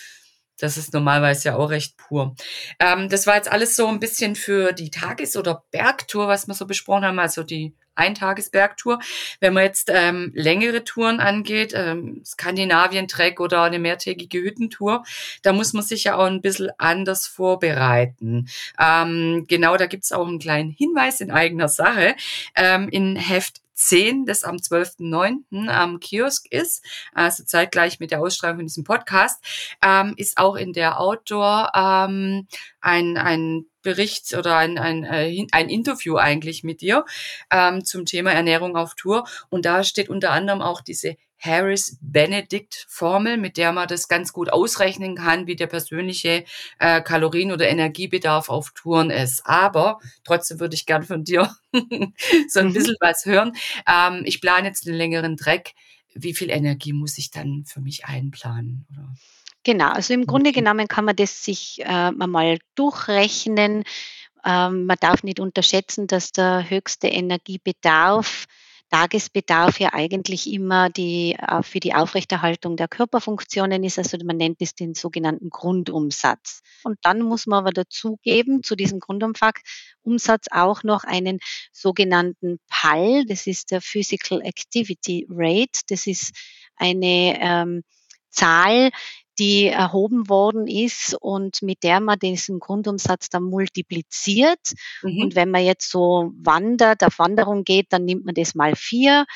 Das 0.60 0.76
ist 0.76 0.92
normalerweise 0.92 1.48
ja 1.48 1.56
auch 1.56 1.70
recht 1.70 1.96
pur. 1.96 2.34
Ähm, 2.78 3.08
das 3.08 3.26
war 3.26 3.36
jetzt 3.36 3.50
alles 3.50 3.76
so 3.76 3.86
ein 3.88 4.00
bisschen 4.00 4.34
für 4.36 4.72
die 4.72 4.90
Tages- 4.90 5.36
oder 5.36 5.64
Bergtour, 5.70 6.28
was 6.28 6.46
wir 6.46 6.54
so 6.54 6.66
besprochen 6.66 7.04
haben, 7.04 7.18
also 7.18 7.42
die 7.42 7.74
Eintagesbergtour. 7.96 9.00
Wenn 9.40 9.54
man 9.54 9.64
jetzt 9.64 9.90
ähm, 9.92 10.30
längere 10.34 10.84
Touren 10.84 11.20
angeht, 11.20 11.72
ähm, 11.74 12.22
Skandinavien-Trek 12.24 13.40
oder 13.40 13.62
eine 13.62 13.78
mehrtägige 13.78 14.38
Hüttentour, 14.38 15.02
da 15.42 15.52
muss 15.52 15.72
man 15.72 15.82
sich 15.82 16.04
ja 16.04 16.16
auch 16.16 16.26
ein 16.26 16.42
bisschen 16.42 16.70
anders 16.78 17.26
vorbereiten. 17.26 18.48
Ähm, 18.78 19.46
genau, 19.48 19.76
da 19.76 19.86
gibt's 19.86 20.12
auch 20.12 20.26
einen 20.26 20.38
kleinen 20.38 20.70
Hinweis 20.70 21.20
in 21.20 21.30
eigener 21.30 21.68
Sache. 21.68 22.14
Ähm, 22.54 22.88
in 22.90 23.16
Heft 23.16 23.62
10, 23.76 24.24
das 24.26 24.42
am 24.42 24.56
12.09. 24.56 25.68
am 25.68 26.00
Kiosk 26.00 26.46
ist, 26.50 26.84
also 27.12 27.44
zeitgleich 27.44 28.00
mit 28.00 28.10
der 28.10 28.20
Ausstrahlung 28.20 28.58
von 28.58 28.66
diesem 28.66 28.84
Podcast, 28.84 29.44
ähm, 29.84 30.14
ist 30.16 30.38
auch 30.38 30.56
in 30.56 30.72
der 30.72 30.98
Outdoor 30.98 31.70
ähm, 31.74 32.48
ein, 32.80 33.16
ein 33.16 33.66
Bericht 33.82 34.34
oder 34.34 34.56
ein, 34.56 34.78
ein, 34.78 35.04
äh, 35.04 35.46
ein 35.52 35.68
Interview 35.68 36.16
eigentlich 36.16 36.64
mit 36.64 36.80
dir 36.80 37.04
ähm, 37.52 37.84
zum 37.84 38.04
Thema 38.04 38.32
Ernährung 38.32 38.76
auf 38.76 38.96
Tour. 38.96 39.28
Und 39.48 39.64
da 39.64 39.84
steht 39.84 40.08
unter 40.08 40.32
anderem 40.32 40.60
auch 40.60 40.80
diese 40.80 41.16
Harris-Benedict-Formel, 41.38 43.36
mit 43.36 43.56
der 43.56 43.72
man 43.72 43.88
das 43.88 44.08
ganz 44.08 44.32
gut 44.32 44.52
ausrechnen 44.52 45.16
kann, 45.16 45.46
wie 45.46 45.56
der 45.56 45.66
persönliche 45.66 46.44
äh, 46.78 47.00
Kalorien- 47.02 47.52
oder 47.52 47.68
Energiebedarf 47.68 48.48
auf 48.48 48.72
Touren 48.72 49.10
ist. 49.10 49.42
Aber 49.44 49.98
trotzdem 50.24 50.60
würde 50.60 50.74
ich 50.74 50.86
gern 50.86 51.02
von 51.02 51.24
dir 51.24 51.54
so 52.48 52.60
ein 52.60 52.68
mhm. 52.68 52.72
bisschen 52.72 52.96
was 53.00 53.24
hören. 53.24 53.52
Ähm, 53.88 54.22
ich 54.24 54.40
plane 54.40 54.68
jetzt 54.68 54.86
einen 54.86 54.96
längeren 54.96 55.36
Dreck. 55.36 55.74
Wie 56.14 56.34
viel 56.34 56.50
Energie 56.50 56.92
muss 56.92 57.18
ich 57.18 57.30
dann 57.30 57.64
für 57.66 57.80
mich 57.80 58.06
einplanen? 58.06 58.86
Oder? 58.90 59.14
Genau, 59.64 59.90
also 59.90 60.14
im 60.14 60.26
Grunde 60.26 60.52
genommen 60.52 60.86
kann 60.86 61.04
man 61.04 61.16
das 61.16 61.44
sich 61.44 61.80
äh, 61.84 62.12
mal 62.12 62.58
durchrechnen. 62.76 63.82
Ähm, 64.44 64.86
man 64.86 64.96
darf 65.00 65.24
nicht 65.24 65.40
unterschätzen, 65.40 66.06
dass 66.06 66.30
der 66.30 66.70
höchste 66.70 67.08
Energiebedarf 67.08 68.46
Tagesbedarf 68.90 69.80
ja 69.80 69.92
eigentlich 69.92 70.50
immer 70.52 70.90
die, 70.90 71.34
äh, 71.34 71.62
für 71.62 71.80
die 71.80 71.94
Aufrechterhaltung 71.94 72.76
der 72.76 72.88
Körperfunktionen 72.88 73.82
ist. 73.84 73.98
Also 73.98 74.16
man 74.24 74.36
nennt 74.36 74.58
es 74.60 74.74
den 74.74 74.94
sogenannten 74.94 75.50
Grundumsatz. 75.50 76.62
Und 76.84 76.98
dann 77.02 77.22
muss 77.22 77.46
man 77.46 77.60
aber 77.60 77.72
dazugeben, 77.72 78.62
zu 78.62 78.76
diesem 78.76 79.00
Grundumsatz 79.00 80.46
auch 80.50 80.82
noch 80.82 81.04
einen 81.04 81.40
sogenannten 81.72 82.58
PAL. 82.68 83.24
Das 83.26 83.46
ist 83.46 83.70
der 83.70 83.80
Physical 83.80 84.40
Activity 84.42 85.26
Rate. 85.28 85.80
Das 85.88 86.06
ist 86.06 86.32
eine 86.76 87.38
ähm, 87.40 87.82
Zahl, 88.30 88.90
die 89.38 89.66
erhoben 89.66 90.28
worden 90.28 90.66
ist 90.66 91.16
und 91.20 91.62
mit 91.62 91.82
der 91.82 92.00
man 92.00 92.18
diesen 92.18 92.58
Grundumsatz 92.58 93.28
dann 93.28 93.44
multipliziert. 93.44 94.72
Mhm. 95.02 95.22
Und 95.22 95.34
wenn 95.34 95.50
man 95.50 95.64
jetzt 95.64 95.90
so 95.90 96.32
wandert, 96.36 97.04
auf 97.04 97.18
Wanderung 97.18 97.64
geht, 97.64 97.86
dann 97.90 98.04
nimmt 98.04 98.24
man 98.24 98.34
das 98.34 98.54
mal 98.54 98.74
vier. 98.76 99.26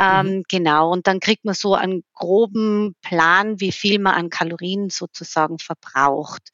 Ähm, 0.00 0.26
mhm. 0.26 0.42
Genau, 0.48 0.92
und 0.92 1.06
dann 1.06 1.20
kriegt 1.20 1.44
man 1.44 1.54
so 1.54 1.74
einen 1.74 2.04
groben 2.14 2.94
Plan, 3.02 3.60
wie 3.60 3.72
viel 3.72 3.98
man 3.98 4.14
an 4.14 4.30
Kalorien 4.30 4.90
sozusagen 4.90 5.58
verbraucht. 5.58 6.50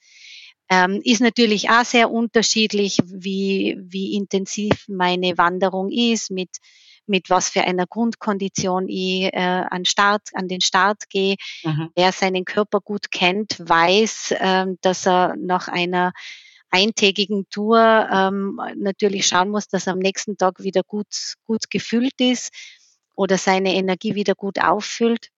Ähm, 0.70 1.00
ist 1.04 1.20
natürlich 1.20 1.68
auch 1.68 1.84
sehr 1.84 2.10
unterschiedlich, 2.10 2.98
wie, 3.04 3.76
wie 3.80 4.14
intensiv 4.14 4.86
meine 4.88 5.36
Wanderung 5.36 5.90
ist, 5.90 6.30
mit 6.30 6.48
mit 7.06 7.30
was 7.30 7.48
für 7.48 7.62
einer 7.62 7.86
Grundkondition 7.86 8.88
ich 8.88 9.24
äh, 9.24 9.64
an, 9.70 9.84
Start, 9.84 10.22
an 10.34 10.48
den 10.48 10.60
Start 10.60 11.08
gehe. 11.10 11.36
Mhm. 11.62 11.90
Wer 11.94 12.12
seinen 12.12 12.44
Körper 12.44 12.80
gut 12.80 13.10
kennt, 13.10 13.58
weiß, 13.58 14.32
äh, 14.32 14.66
dass 14.80 15.06
er 15.06 15.34
nach 15.36 15.68
einer 15.68 16.12
eintägigen 16.70 17.48
Tour 17.50 18.08
ähm, 18.10 18.60
natürlich 18.76 19.26
schauen 19.26 19.50
muss, 19.50 19.68
dass 19.68 19.86
er 19.86 19.92
am 19.92 20.00
nächsten 20.00 20.36
Tag 20.36 20.62
wieder 20.62 20.82
gut, 20.82 21.34
gut 21.44 21.70
gefüllt 21.70 22.20
ist 22.20 22.52
oder 23.14 23.38
seine 23.38 23.74
Energie 23.74 24.14
wieder 24.16 24.34
gut 24.34 24.58
auffüllt. 24.60 25.28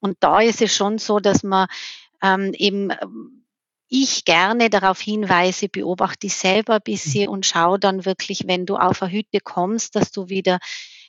Und 0.00 0.16
da 0.20 0.40
ist 0.40 0.62
es 0.62 0.74
schon 0.74 0.98
so, 0.98 1.20
dass 1.20 1.42
man 1.42 1.68
ähm, 2.22 2.54
eben 2.54 2.90
ich 3.88 4.24
gerne 4.24 4.70
darauf 4.70 5.00
hinweise, 5.00 5.68
beobachte 5.68 6.26
dich 6.26 6.34
selber 6.34 6.74
ein 6.74 6.82
bisschen 6.84 7.26
mhm. 7.26 7.32
und 7.32 7.46
schau 7.46 7.76
dann 7.76 8.04
wirklich, 8.04 8.44
wenn 8.46 8.66
du 8.66 8.76
auf 8.76 9.02
eine 9.02 9.12
Hütte 9.12 9.40
kommst, 9.40 9.96
dass 9.96 10.10
du 10.10 10.28
wieder 10.28 10.58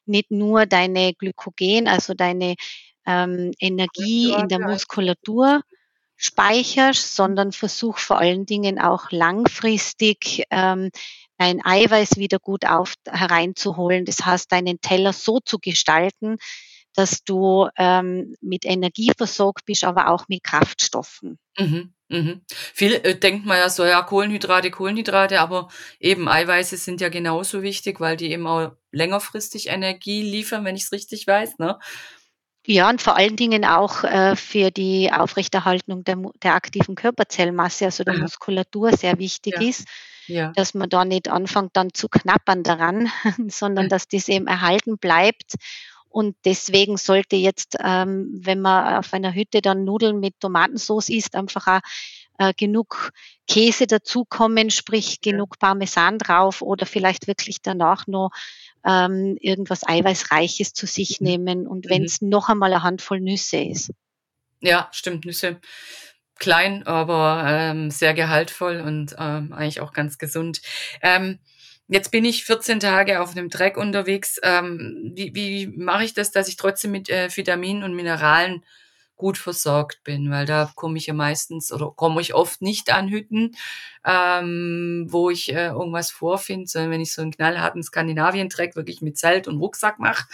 nicht 0.06 0.32
nur 0.32 0.66
deine 0.66 1.14
Glykogen, 1.14 1.88
also 1.88 2.14
deine 2.14 2.56
ähm, 3.06 3.52
Energie 3.60 4.34
in 4.34 4.48
der 4.48 4.60
Muskulatur 4.60 5.62
speicherst, 6.16 7.16
sondern 7.16 7.52
versuch 7.52 7.98
vor 8.00 8.18
allen 8.18 8.46
Dingen 8.46 8.80
auch 8.80 9.12
langfristig 9.12 10.44
ähm, 10.50 10.90
dein 11.38 11.64
Eiweiß 11.64 12.18
wieder 12.18 12.40
gut 12.40 12.66
auf, 12.66 12.96
hereinzuholen. 13.08 14.06
Das 14.06 14.26
heißt, 14.26 14.52
deinen 14.52 14.82
Teller 14.82 15.14
so 15.14 15.40
zu 15.40 15.60
gestalten, 15.60 16.38
dass 16.96 17.24
du 17.24 17.70
ähm, 17.78 18.36
mit 18.42 18.66
Energie 18.66 19.12
versorgt 19.16 19.66
bist, 19.66 19.84
aber 19.84 20.10
auch 20.10 20.28
mit 20.28 20.44
Kraftstoffen. 20.44 21.38
Mhm. 21.58 21.94
Mhm. 22.10 22.42
Viel 22.48 22.94
äh, 22.94 23.16
denkt 23.16 23.46
man 23.46 23.58
ja 23.58 23.70
so, 23.70 23.86
ja, 23.86 24.02
Kohlenhydrate, 24.02 24.72
Kohlenhydrate, 24.72 25.42
aber 25.42 25.68
eben 26.00 26.30
Eiweiße 26.30 26.78
sind 26.78 27.02
ja 27.02 27.10
genauso 27.10 27.62
wichtig, 27.62 28.00
weil 28.00 28.16
die 28.16 28.32
eben 28.32 28.48
auch 28.48 28.72
längerfristig 28.92 29.68
Energie 29.68 30.22
liefern, 30.22 30.64
wenn 30.64 30.76
ich 30.76 30.84
es 30.84 30.92
richtig 30.92 31.28
weiß, 31.28 31.58
ne? 31.60 31.78
Ja, 32.70 32.90
und 32.90 33.02
vor 33.02 33.16
allen 33.16 33.38
Dingen 33.38 33.64
auch 33.64 34.04
äh, 34.04 34.36
für 34.36 34.72
die 34.72 35.10
Aufrechterhaltung 35.12 36.04
der, 36.04 36.18
der 36.44 36.54
aktiven 36.54 36.96
Körperzellmasse, 36.96 37.86
also 37.86 38.04
der. 38.04 38.18
Muskulatur, 38.18 38.92
sehr 38.92 39.20
wichtig 39.20 39.54
ja. 39.54 39.70
ist, 39.70 39.88
ja. 40.28 40.52
dass 40.54 40.74
man 40.74 40.90
da 40.90 41.06
nicht 41.06 41.30
anfängt 41.30 41.72
dann 41.78 41.94
zu 41.94 42.10
knappern 42.10 42.64
daran, 42.64 43.10
sondern 43.48 43.86
ja. 43.86 43.90
dass 43.90 44.10
das 44.10 44.28
eben 44.28 44.48
erhalten 44.48 44.98
bleibt 44.98 45.54
und 46.18 46.36
deswegen 46.46 46.98
sollte 46.98 47.36
jetzt, 47.36 47.78
ähm, 47.80 48.32
wenn 48.34 48.60
man 48.60 48.96
auf 48.96 49.14
einer 49.14 49.36
Hütte 49.36 49.62
dann 49.62 49.84
Nudeln 49.84 50.20
mit 50.20 50.34
Tomatensauce 50.40 51.10
isst, 51.10 51.36
einfach 51.36 51.68
auch 51.68 51.80
äh, 52.40 52.56
genug 52.58 53.12
Käse 53.48 53.86
dazukommen, 53.86 54.72
sprich 54.72 55.22
genug 55.22 55.60
Parmesan 55.60 56.18
drauf 56.18 56.64
oder 56.64 56.88
vielleicht 56.88 57.28
wirklich 57.28 57.62
danach 57.62 58.08
noch 58.08 58.32
ähm, 58.84 59.38
irgendwas 59.40 59.88
Eiweißreiches 59.88 60.74
zu 60.74 60.88
sich 60.88 61.22
mhm. 61.22 61.28
nehmen 61.28 61.68
und 61.68 61.88
wenn 61.88 62.04
es 62.04 62.20
mhm. 62.20 62.30
noch 62.30 62.50
einmal 62.50 62.74
eine 62.74 62.82
Handvoll 62.82 63.20
Nüsse 63.20 63.58
ist. 63.58 63.92
Ja, 64.60 64.90
stimmt, 64.92 65.26
Nüsse. 65.26 65.62
Klein, 66.40 66.82
aber 66.88 67.44
ähm, 67.46 67.92
sehr 67.92 68.16
gehaltvoll 68.16 68.80
und 68.80 69.16
ähm, 69.20 69.54
eigentlich 69.54 69.82
auch 69.82 69.94
ganz 69.94 70.18
gesund. 70.18 70.64
Ähm, 71.04 71.38
Jetzt 71.90 72.12
bin 72.12 72.26
ich 72.26 72.44
14 72.44 72.80
Tage 72.82 73.22
auf 73.22 73.32
einem 73.32 73.50
Dreck 73.50 73.78
unterwegs. 73.78 74.40
Ähm, 74.44 75.12
wie 75.16 75.34
wie 75.36 75.68
mache 75.68 76.04
ich 76.04 76.14
das, 76.14 76.32
dass 76.32 76.50
ich 76.50 76.58
trotzdem 76.58 76.92
mit 76.92 77.10
äh, 77.10 77.30
Vitaminen 77.36 77.84
und 77.84 77.96
Mineralen 77.96 78.66
gut 79.16 79.38
versorgt 79.38 80.04
bin? 80.04 80.30
Weil 80.30 80.46
da 80.46 80.70
komme 80.76 80.98
ich 80.98 81.08
ja 81.08 81.14
meistens 81.14 81.72
oder 81.72 81.92
komme 81.96 82.20
ich 82.22 82.34
oft 82.34 82.62
nicht 82.62 82.92
an 82.94 83.08
Hütten, 83.10 83.56
ähm, 84.06 85.06
wo 85.10 85.30
ich 85.30 85.50
äh, 85.54 85.68
irgendwas 85.68 86.12
vorfinde, 86.12 86.68
sondern 86.68 86.92
wenn 86.92 87.02
ich 87.02 87.14
so 87.14 87.22
einen 87.22 87.32
knallharten 87.32 87.84
Skandinavien-Dreck 87.84 88.76
wirklich 88.76 89.02
mit 89.02 89.18
Zelt 89.18 89.48
und 89.48 89.58
Rucksack 89.60 89.98
mache, 90.00 90.28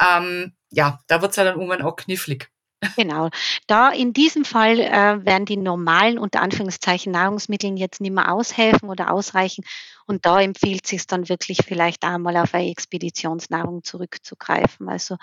ähm, 0.00 0.54
ja, 0.70 1.00
da 1.06 1.20
wird's 1.22 1.36
ja 1.36 1.44
dann 1.44 1.54
irgendwann 1.56 1.82
auch 1.82 1.96
knifflig. 1.96 2.50
Genau. 2.96 3.30
Da 3.66 3.90
in 3.90 4.12
diesem 4.12 4.44
Fall 4.44 4.78
äh, 4.78 5.24
werden 5.24 5.46
die 5.46 5.56
normalen 5.56 6.18
unter 6.18 6.42
Anführungszeichen 6.42 7.12
Nahrungsmittel 7.12 7.78
jetzt 7.78 8.00
nicht 8.00 8.12
mehr 8.12 8.32
aushelfen 8.32 8.88
oder 8.88 9.12
ausreichen. 9.12 9.64
Und 10.06 10.26
da 10.26 10.40
empfiehlt 10.40 10.84
es 10.84 10.90
sich 10.90 11.06
dann 11.06 11.28
wirklich 11.28 11.58
vielleicht 11.66 12.04
einmal 12.04 12.36
auf 12.36 12.54
eine 12.54 12.70
Expeditionsnahrung 12.70 13.84
zurückzugreifen. 13.84 14.88
Also 14.88 15.16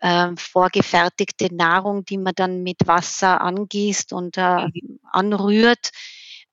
äh, 0.00 0.28
vorgefertigte 0.36 1.54
Nahrung, 1.54 2.04
die 2.04 2.18
man 2.18 2.34
dann 2.34 2.62
mit 2.62 2.86
Wasser 2.86 3.40
angießt 3.40 4.12
und 4.12 4.36
äh, 4.36 4.66
mhm. 4.66 5.00
anrührt, 5.10 5.90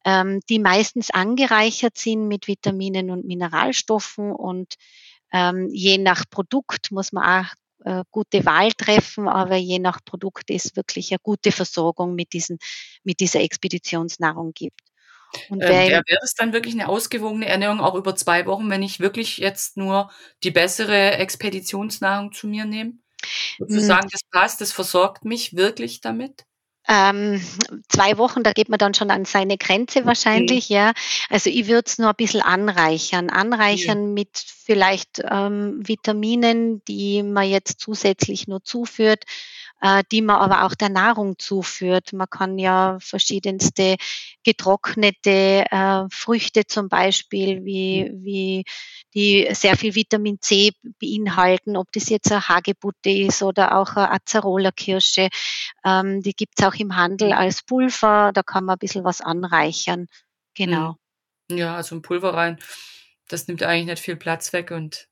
ähm, 0.06 0.40
die 0.50 0.60
meistens 0.60 1.12
angereichert 1.12 1.98
sind 1.98 2.28
mit 2.28 2.48
Vitaminen 2.48 3.12
und 3.12 3.26
Mineralstoffen 3.26 4.32
und 4.32 4.76
ähm, 5.32 5.70
je 5.72 5.98
nach 5.98 6.24
Produkt 6.30 6.92
muss 6.92 7.12
man 7.12 7.46
auch 7.46 7.54
äh, 7.84 8.04
gute 8.12 8.46
Wahl 8.46 8.72
treffen, 8.72 9.28
aber 9.28 9.56
je 9.56 9.80
nach 9.80 10.04
Produkt 10.04 10.50
ist 10.50 10.76
wirklich 10.76 11.12
eine 11.12 11.20
gute 11.22 11.52
Versorgung 11.52 12.16
mit, 12.16 12.34
diesen, 12.34 12.60
mit 13.04 13.20
dieser 13.20 13.42
Expeditionsnahrung 13.42 14.54
gibt. 14.54 14.82
Und 15.50 15.62
ähm, 15.62 15.70
wäre 15.70 16.04
das 16.22 16.34
dann 16.36 16.54
wirklich 16.54 16.74
eine 16.74 16.88
ausgewogene 16.88 17.48
Ernährung 17.48 17.82
auch 17.82 17.96
über 17.96 18.16
zwei 18.16 18.46
Wochen, 18.46 18.70
wenn 18.70 18.82
ich 18.82 19.00
wirklich 19.00 19.38
jetzt 19.38 19.78
nur 19.78 20.10
die 20.44 20.52
bessere 20.52 21.18
Expeditionsnahrung 21.18 22.32
zu 22.32 22.48
mir 22.48 22.66
nehme? 22.66 22.94
Sozusagen, 23.60 24.04
hm. 24.04 24.10
das 24.12 24.22
passt, 24.32 24.62
das 24.62 24.72
versorgt 24.72 25.26
mich 25.26 25.56
wirklich 25.56 26.02
damit? 26.02 26.46
Ähm, 26.88 27.42
zwei 27.90 28.18
Wochen, 28.18 28.44
da 28.44 28.54
geht 28.54 28.70
man 28.70 28.80
dann 28.80 28.94
schon 28.94 29.12
an 29.12 29.26
seine 29.26 29.58
Grenze 29.58 30.06
wahrscheinlich, 30.06 30.70
mhm. 30.70 30.76
ja. 30.76 30.94
Also 31.30 31.50
ich 31.50 31.68
würde 31.68 31.84
es 31.86 31.98
nur 31.98 32.10
ein 32.10 32.16
bisschen 32.16 32.42
anreichern. 32.42 33.30
Anreichern 33.30 34.04
ja. 34.04 34.14
mit 34.14 34.30
vielleicht 34.38 35.22
ähm, 35.30 35.82
Vitaminen, 35.86 36.84
die 36.86 37.24
man 37.24 37.50
jetzt 37.50 37.82
zusätzlich 37.82 38.48
nur 38.48 38.64
zuführt. 38.64 39.26
Äh, 39.82 40.04
die 40.12 40.22
man 40.22 40.38
aber 40.38 40.66
auch 40.66 40.76
der 40.76 40.90
Nahrung 40.90 41.38
zuführt. 41.38 42.14
Man 42.14 42.30
kann 42.30 42.58
ja 42.58 42.98
verschiedenste 43.00 43.98
getrocknete 44.44 45.66
äh, 45.70 46.04
Früchte 46.10 46.66
zum 46.66 46.90
Beispiel, 46.90 47.64
wie, 47.66 48.12
wie 48.14 48.64
die 49.14 49.48
sehr 49.52 49.78
viel 49.78 49.96
Vitamin 49.96 50.40
C 50.42 50.72
beinhalten, 51.00 51.78
ob 51.78 51.92
das 51.92 52.10
jetzt 52.10 52.32
eine 52.32 52.48
Hagebutte 52.48 53.10
ist 53.10 53.42
oder 53.42 53.78
auch 53.78 53.96
eine 53.96 54.12
Acerola-Kirsche. 54.12 55.30
Ähm, 55.86 56.22
die 56.22 56.34
gibt's 56.34 56.64
auch 56.64 56.76
im 56.76 56.96
Handel 56.96 57.34
als 57.34 57.64
Pulver, 57.64 58.32
da 58.34 58.44
kann 58.44 58.66
man 58.66 58.76
ein 58.76 58.80
bisschen 58.80 59.04
was 59.04 59.22
anreichern. 59.22 60.08
Genau. 60.56 60.96
Ja, 61.50 61.76
also 61.76 61.96
ein 61.96 62.02
Pulver 62.02 62.34
rein, 62.34 62.60
das 63.28 63.48
nimmt 63.48 63.64
eigentlich 63.64 63.86
nicht 63.86 64.04
viel 64.04 64.18
Platz 64.18 64.54
weg 64.54 64.72
und 64.72 65.08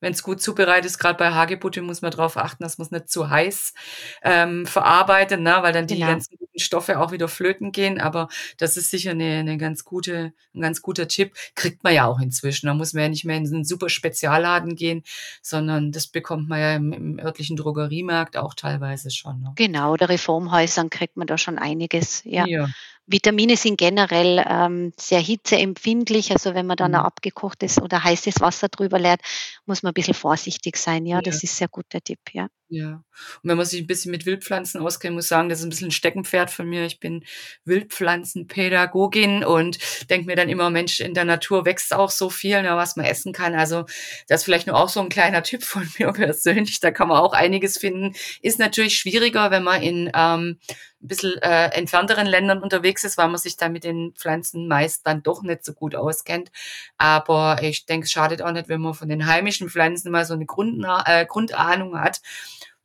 wenn 0.00 0.12
es 0.12 0.22
gut 0.22 0.40
zubereitet 0.40 0.86
ist, 0.86 0.98
gerade 0.98 1.18
bei 1.18 1.32
Hagebutte 1.32 1.82
muss 1.82 2.02
man 2.02 2.10
darauf 2.10 2.36
achten, 2.36 2.62
dass 2.62 2.78
man 2.78 2.86
es 2.86 2.90
nicht 2.90 3.08
zu 3.08 3.30
heiß 3.30 3.74
ähm, 4.22 4.66
verarbeitet, 4.66 5.40
ne, 5.40 5.58
weil 5.60 5.72
dann 5.72 5.86
die 5.86 5.96
genau. 5.96 6.08
ganzen 6.08 6.36
guten 6.38 6.58
Stoffe 6.58 7.00
auch 7.00 7.12
wieder 7.12 7.28
flöten 7.28 7.72
gehen. 7.72 8.00
Aber 8.00 8.28
das 8.58 8.76
ist 8.76 8.90
sicher 8.90 9.12
eine, 9.12 9.38
eine 9.38 9.58
ganz 9.58 9.84
gute, 9.84 10.32
ein 10.54 10.60
ganz 10.60 10.82
guter 10.82 11.08
Tipp. 11.08 11.34
Kriegt 11.54 11.82
man 11.82 11.94
ja 11.94 12.06
auch 12.06 12.20
inzwischen. 12.20 12.66
Da 12.66 12.74
muss 12.74 12.92
man 12.92 13.04
ja 13.04 13.08
nicht 13.08 13.24
mehr 13.24 13.36
in 13.36 13.46
einen 13.46 13.64
super 13.64 13.88
Spezialladen 13.88 14.76
gehen, 14.76 15.02
sondern 15.42 15.92
das 15.92 16.06
bekommt 16.06 16.48
man 16.48 16.60
ja 16.60 16.74
im, 16.74 16.92
im 16.92 17.18
örtlichen 17.18 17.56
Drogeriemarkt 17.56 18.36
auch 18.36 18.54
teilweise 18.54 19.10
schon. 19.10 19.40
Ne? 19.40 19.52
Genau, 19.56 19.92
oder 19.92 20.08
Reformhäusern 20.08 20.90
kriegt 20.90 21.16
man 21.16 21.26
da 21.26 21.38
schon 21.38 21.58
einiges. 21.58 22.22
Ja. 22.24 22.46
ja. 22.46 22.68
Vitamine 23.08 23.56
sind 23.56 23.78
generell 23.78 24.44
ähm, 24.46 24.92
sehr 24.96 25.20
hitzeempfindlich. 25.20 26.30
Also 26.30 26.54
wenn 26.54 26.66
man 26.66 26.76
dann 26.76 26.92
mhm. 26.92 26.98
ein 26.98 27.04
abgekochtes 27.04 27.80
oder 27.80 28.04
heißes 28.04 28.40
Wasser 28.40 28.68
drüber 28.68 28.98
leert, 28.98 29.20
muss 29.66 29.82
man 29.82 29.90
ein 29.90 29.94
bisschen 29.94 30.14
vorsichtig 30.14 30.76
sein. 30.76 31.06
Ja, 31.06 31.16
ja. 31.16 31.22
das 31.22 31.42
ist 31.42 31.56
sehr 31.56 31.68
guter 31.68 32.00
Tipp, 32.00 32.20
ja. 32.32 32.48
Ja. 32.70 33.02
Und 33.42 33.48
wenn 33.48 33.56
man 33.56 33.64
sich 33.64 33.80
ein 33.80 33.86
bisschen 33.86 34.10
mit 34.10 34.26
Wildpflanzen 34.26 34.82
auskennt, 34.82 35.14
muss 35.14 35.24
ich 35.24 35.28
sagen, 35.28 35.48
das 35.48 35.60
ist 35.60 35.64
ein 35.64 35.70
bisschen 35.70 35.88
ein 35.88 35.92
Steckenpferd 35.92 36.50
von 36.50 36.68
mir. 36.68 36.84
Ich 36.84 37.00
bin 37.00 37.24
Wildpflanzenpädagogin 37.64 39.42
und 39.42 39.78
denke 40.10 40.26
mir 40.26 40.36
dann 40.36 40.50
immer, 40.50 40.68
Mensch, 40.68 41.00
in 41.00 41.14
der 41.14 41.24
Natur 41.24 41.64
wächst 41.64 41.94
auch 41.94 42.10
so 42.10 42.28
viel, 42.28 42.60
ne, 42.60 42.76
was 42.76 42.96
man 42.96 43.06
essen 43.06 43.32
kann. 43.32 43.54
Also 43.54 43.86
das 44.28 44.40
ist 44.40 44.44
vielleicht 44.44 44.66
nur 44.66 44.76
auch 44.76 44.90
so 44.90 45.00
ein 45.00 45.08
kleiner 45.08 45.42
Tipp 45.42 45.64
von 45.64 45.88
mir 45.98 46.12
persönlich. 46.12 46.80
Da 46.80 46.90
kann 46.90 47.08
man 47.08 47.18
auch 47.18 47.32
einiges 47.32 47.78
finden. 47.78 48.14
Ist 48.42 48.58
natürlich 48.58 48.96
schwieriger, 48.96 49.50
wenn 49.50 49.64
man 49.64 49.82
in 49.82 50.10
ähm, 50.14 50.58
ein 51.00 51.08
bisschen 51.08 51.36
äh, 51.42 51.66
entfernteren 51.68 52.26
Ländern 52.26 52.62
unterwegs 52.62 53.04
ist, 53.04 53.18
weil 53.18 53.28
man 53.28 53.38
sich 53.38 53.56
da 53.56 53.68
mit 53.68 53.84
den 53.84 54.12
Pflanzen 54.14 54.66
meist 54.68 55.06
dann 55.06 55.22
doch 55.22 55.42
nicht 55.42 55.64
so 55.64 55.72
gut 55.72 55.94
auskennt. 55.94 56.50
Aber 56.96 57.62
ich 57.62 57.86
denke, 57.86 58.06
es 58.06 58.10
schadet 58.10 58.42
auch 58.42 58.52
nicht, 58.52 58.68
wenn 58.68 58.80
man 58.80 58.94
von 58.94 59.08
den 59.08 59.26
heimischen 59.26 59.68
Pflanzen 59.68 60.10
mal 60.10 60.24
so 60.24 60.34
eine 60.34 60.46
Grund, 60.46 60.84
äh, 61.06 61.26
Grundahnung 61.26 61.98
hat 61.98 62.20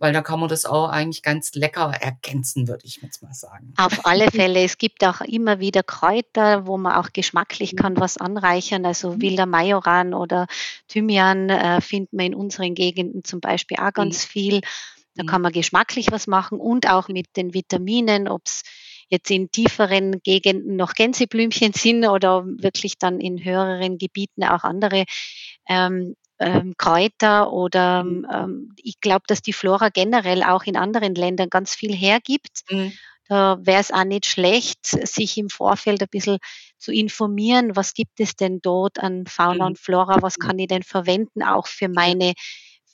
weil 0.03 0.11
da 0.11 0.21
kann 0.21 0.41
man 0.41 0.49
das 0.49 0.65
auch 0.65 0.89
eigentlich 0.89 1.23
ganz 1.23 1.53
lecker 1.53 1.93
ergänzen, 1.97 2.67
würde 2.67 2.85
ich 2.85 3.01
jetzt 3.01 3.23
mal 3.23 3.33
sagen. 3.33 3.73
Auf 3.77 4.05
alle 4.05 4.29
Fälle. 4.31 4.61
Es 4.61 4.77
gibt 4.77 5.01
auch 5.05 5.21
immer 5.21 5.61
wieder 5.61 5.81
Kräuter, 5.81 6.67
wo 6.67 6.77
man 6.77 6.97
auch 6.97 7.13
geschmacklich 7.13 7.77
kann 7.77 7.97
was 7.97 8.17
anreichern. 8.17 8.85
Also 8.85 9.11
mhm. 9.11 9.21
wilder 9.21 9.45
Majoran 9.45 10.13
oder 10.13 10.47
Thymian 10.89 11.49
äh, 11.49 11.79
findet 11.79 12.11
man 12.11 12.25
in 12.25 12.35
unseren 12.35 12.75
Gegenden 12.75 13.23
zum 13.23 13.39
Beispiel 13.39 13.77
auch 13.77 13.93
ganz 13.93 14.25
mhm. 14.25 14.29
viel. 14.29 14.61
Da 15.15 15.23
mhm. 15.23 15.27
kann 15.27 15.41
man 15.41 15.51
geschmacklich 15.51 16.11
was 16.11 16.27
machen 16.27 16.59
und 16.59 16.89
auch 16.89 17.07
mit 17.07 17.35
den 17.35 17.53
Vitaminen, 17.53 18.27
ob 18.27 18.41
es 18.45 18.63
jetzt 19.09 19.29
in 19.29 19.51
tieferen 19.51 20.21
Gegenden 20.23 20.75
noch 20.75 20.93
Gänseblümchen 20.93 21.73
sind 21.75 22.05
oder 22.05 22.45
wirklich 22.45 22.97
dann 22.97 23.19
in 23.19 23.43
höheren 23.43 23.97
Gebieten 23.97 24.43
auch 24.43 24.63
andere 24.63 25.05
ähm, 25.69 26.15
ähm, 26.39 26.73
Kräuter 26.77 27.53
oder 27.53 28.03
mhm. 28.03 28.27
ähm, 28.31 28.75
ich 28.81 28.99
glaube, 28.99 29.23
dass 29.27 29.41
die 29.41 29.53
Flora 29.53 29.89
generell 29.89 30.43
auch 30.43 30.63
in 30.63 30.75
anderen 30.75 31.15
Ländern 31.15 31.49
ganz 31.49 31.75
viel 31.75 31.95
hergibt. 31.95 32.61
Mhm. 32.69 32.93
Da 33.29 33.57
wäre 33.61 33.79
es 33.79 33.91
auch 33.91 34.03
nicht 34.03 34.25
schlecht, 34.25 34.85
sich 34.85 35.37
im 35.37 35.49
Vorfeld 35.49 36.01
ein 36.01 36.09
bisschen 36.09 36.39
zu 36.77 36.91
informieren, 36.91 37.75
was 37.75 37.93
gibt 37.93 38.19
es 38.19 38.35
denn 38.35 38.59
dort 38.61 38.99
an 38.99 39.25
Fauna 39.27 39.63
mhm. 39.63 39.69
und 39.71 39.79
Flora, 39.79 40.21
was 40.21 40.37
kann 40.37 40.59
ich 40.59 40.67
denn 40.67 40.83
verwenden, 40.83 41.41
auch 41.41 41.67
für 41.67 41.87
meine, 41.87 42.33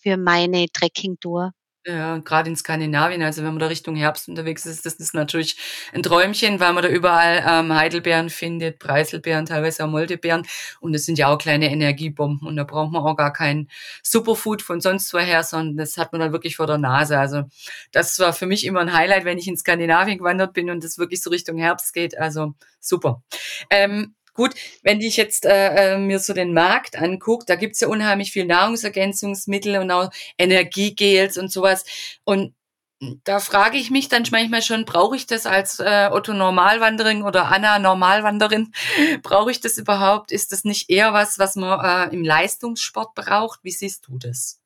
für 0.01 0.17
meine 0.17 0.67
Trekkingtour. 0.71 1.53
Ja, 1.85 2.17
gerade 2.17 2.49
in 2.49 2.57
Skandinavien, 2.57 3.23
also 3.23 3.41
wenn 3.41 3.51
man 3.51 3.59
da 3.59 3.67
Richtung 3.67 3.95
Herbst 3.95 4.27
unterwegs 4.27 4.65
ist, 4.65 4.85
das 4.85 4.95
ist 4.95 5.13
natürlich 5.13 5.55
ein 5.93 6.03
Träumchen, 6.03 6.59
weil 6.59 6.73
man 6.73 6.83
da 6.83 6.89
überall 6.89 7.41
ähm, 7.47 7.73
Heidelbeeren 7.73 8.29
findet, 8.29 8.79
Preiselbeeren, 8.79 9.45
teilweise 9.45 9.85
auch 9.85 9.89
Moldebeeren. 9.89 10.45
Und 10.81 10.91
das 10.91 11.05
sind 11.05 11.17
ja 11.17 11.29
auch 11.29 11.37
kleine 11.37 11.71
Energiebomben. 11.71 12.45
Und 12.45 12.57
da 12.57 12.65
braucht 12.65 12.91
man 12.91 13.01
auch 13.01 13.15
gar 13.15 13.31
kein 13.31 13.69
Superfood 14.03 14.61
von 14.61 14.81
sonst 14.81 15.13
woher, 15.13 15.41
sondern 15.43 15.77
das 15.77 15.95
hat 15.97 16.11
man 16.11 16.19
dann 16.19 16.33
wirklich 16.33 16.57
vor 16.57 16.67
der 16.67 16.77
Nase. 16.77 17.17
Also 17.17 17.43
das 17.93 18.19
war 18.19 18.33
für 18.33 18.45
mich 18.45 18.65
immer 18.65 18.81
ein 18.81 18.93
Highlight, 18.93 19.23
wenn 19.23 19.37
ich 19.37 19.47
in 19.47 19.55
Skandinavien 19.57 20.17
gewandert 20.17 20.53
bin 20.53 20.69
und 20.69 20.83
es 20.83 20.97
wirklich 20.97 21.23
so 21.23 21.29
Richtung 21.29 21.57
Herbst 21.57 21.93
geht. 21.93 22.17
Also 22.17 22.55
super. 22.81 23.23
Ähm, 23.69 24.15
Gut, 24.39 24.55
wenn 24.83 25.01
ich 25.01 25.17
jetzt 25.17 25.45
äh, 25.45 25.95
äh, 25.95 25.97
mir 25.97 26.17
so 26.17 26.31
den 26.31 26.53
Markt 26.53 26.97
angucke, 26.97 27.43
da 27.45 27.57
gibt's 27.57 27.81
ja 27.81 27.89
unheimlich 27.89 28.31
viel 28.31 28.45
Nahrungsergänzungsmittel 28.45 29.75
und 29.79 29.91
auch 29.91 30.11
Energiegels 30.37 31.37
und 31.37 31.51
sowas. 31.51 31.83
Und 32.23 32.55
da 33.25 33.41
frage 33.41 33.75
ich 33.75 33.91
mich 33.91 34.07
dann 34.07 34.23
manchmal 34.31 34.61
schon, 34.61 34.85
brauche 34.85 35.17
ich 35.17 35.27
das 35.27 35.45
als 35.45 35.81
äh, 35.81 36.07
Otto 36.09 36.31
Normalwanderin 36.31 37.21
oder 37.21 37.51
Anna 37.51 37.79
Normalwanderin? 37.79 38.71
brauche 39.23 39.51
ich 39.51 39.59
das 39.59 39.77
überhaupt? 39.77 40.31
Ist 40.31 40.53
das 40.53 40.63
nicht 40.63 40.89
eher 40.89 41.11
was, 41.11 41.37
was 41.37 41.57
man 41.57 42.09
äh, 42.09 42.15
im 42.15 42.23
Leistungssport 42.23 43.15
braucht? 43.15 43.59
Wie 43.63 43.71
siehst 43.71 44.07
du 44.07 44.19
das? 44.19 44.61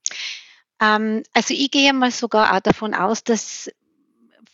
Ähm, 0.80 1.24
also 1.34 1.56
ich 1.56 1.72
gehe 1.72 1.94
mal 1.94 2.12
sogar 2.12 2.56
auch 2.56 2.60
davon 2.60 2.94
aus, 2.94 3.24
dass 3.24 3.72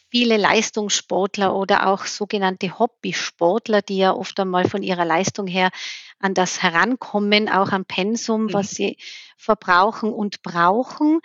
viele 0.09 0.37
Leistungssportler 0.37 1.55
oder 1.55 1.87
auch 1.87 2.05
sogenannte 2.05 2.79
Hobbysportler, 2.79 3.81
die 3.81 3.97
ja 3.97 4.13
oft 4.13 4.39
einmal 4.39 4.67
von 4.67 4.83
ihrer 4.83 5.05
Leistung 5.05 5.47
her 5.47 5.69
an 6.19 6.33
das 6.33 6.61
herankommen, 6.61 7.49
auch 7.49 7.71
am 7.71 7.85
Pensum, 7.85 8.45
mhm. 8.45 8.53
was 8.53 8.71
sie 8.71 8.97
verbrauchen 9.37 10.11
und 10.11 10.41
brauchen, 10.41 11.19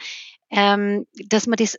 ähm, 0.50 1.06
dass 1.28 1.46
man 1.46 1.56
das 1.56 1.78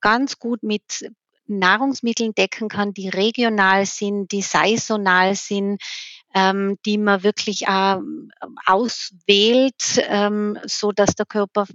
ganz 0.00 0.38
gut 0.38 0.62
mit 0.62 1.10
Nahrungsmitteln 1.46 2.34
decken 2.34 2.68
kann, 2.68 2.94
die 2.94 3.08
regional 3.08 3.84
sind, 3.84 4.32
die 4.32 4.42
saisonal 4.42 5.34
sind, 5.34 5.80
ähm, 6.34 6.78
die 6.86 6.98
man 6.98 7.22
wirklich 7.22 7.62
äh, 7.66 7.96
auswählt, 8.66 10.02
ähm, 10.08 10.58
so 10.64 10.92
dass 10.92 11.14
der 11.14 11.26
Körper 11.26 11.66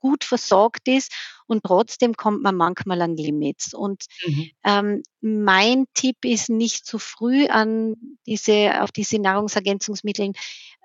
gut 0.00 0.24
versorgt 0.24 0.88
ist 0.88 1.12
und 1.48 1.64
trotzdem 1.64 2.14
kommt 2.14 2.42
man 2.42 2.54
manchmal 2.54 3.02
an 3.02 3.16
Limits. 3.16 3.74
Und 3.74 4.04
mhm. 4.26 4.50
ähm, 4.64 5.02
mein 5.20 5.86
Tipp 5.94 6.24
ist 6.24 6.50
nicht 6.50 6.86
zu 6.86 6.98
früh 6.98 7.46
an 7.46 7.96
diese, 8.26 8.82
auf 8.82 8.92
diese 8.92 9.18
Nahrungsergänzungsmittel 9.18 10.32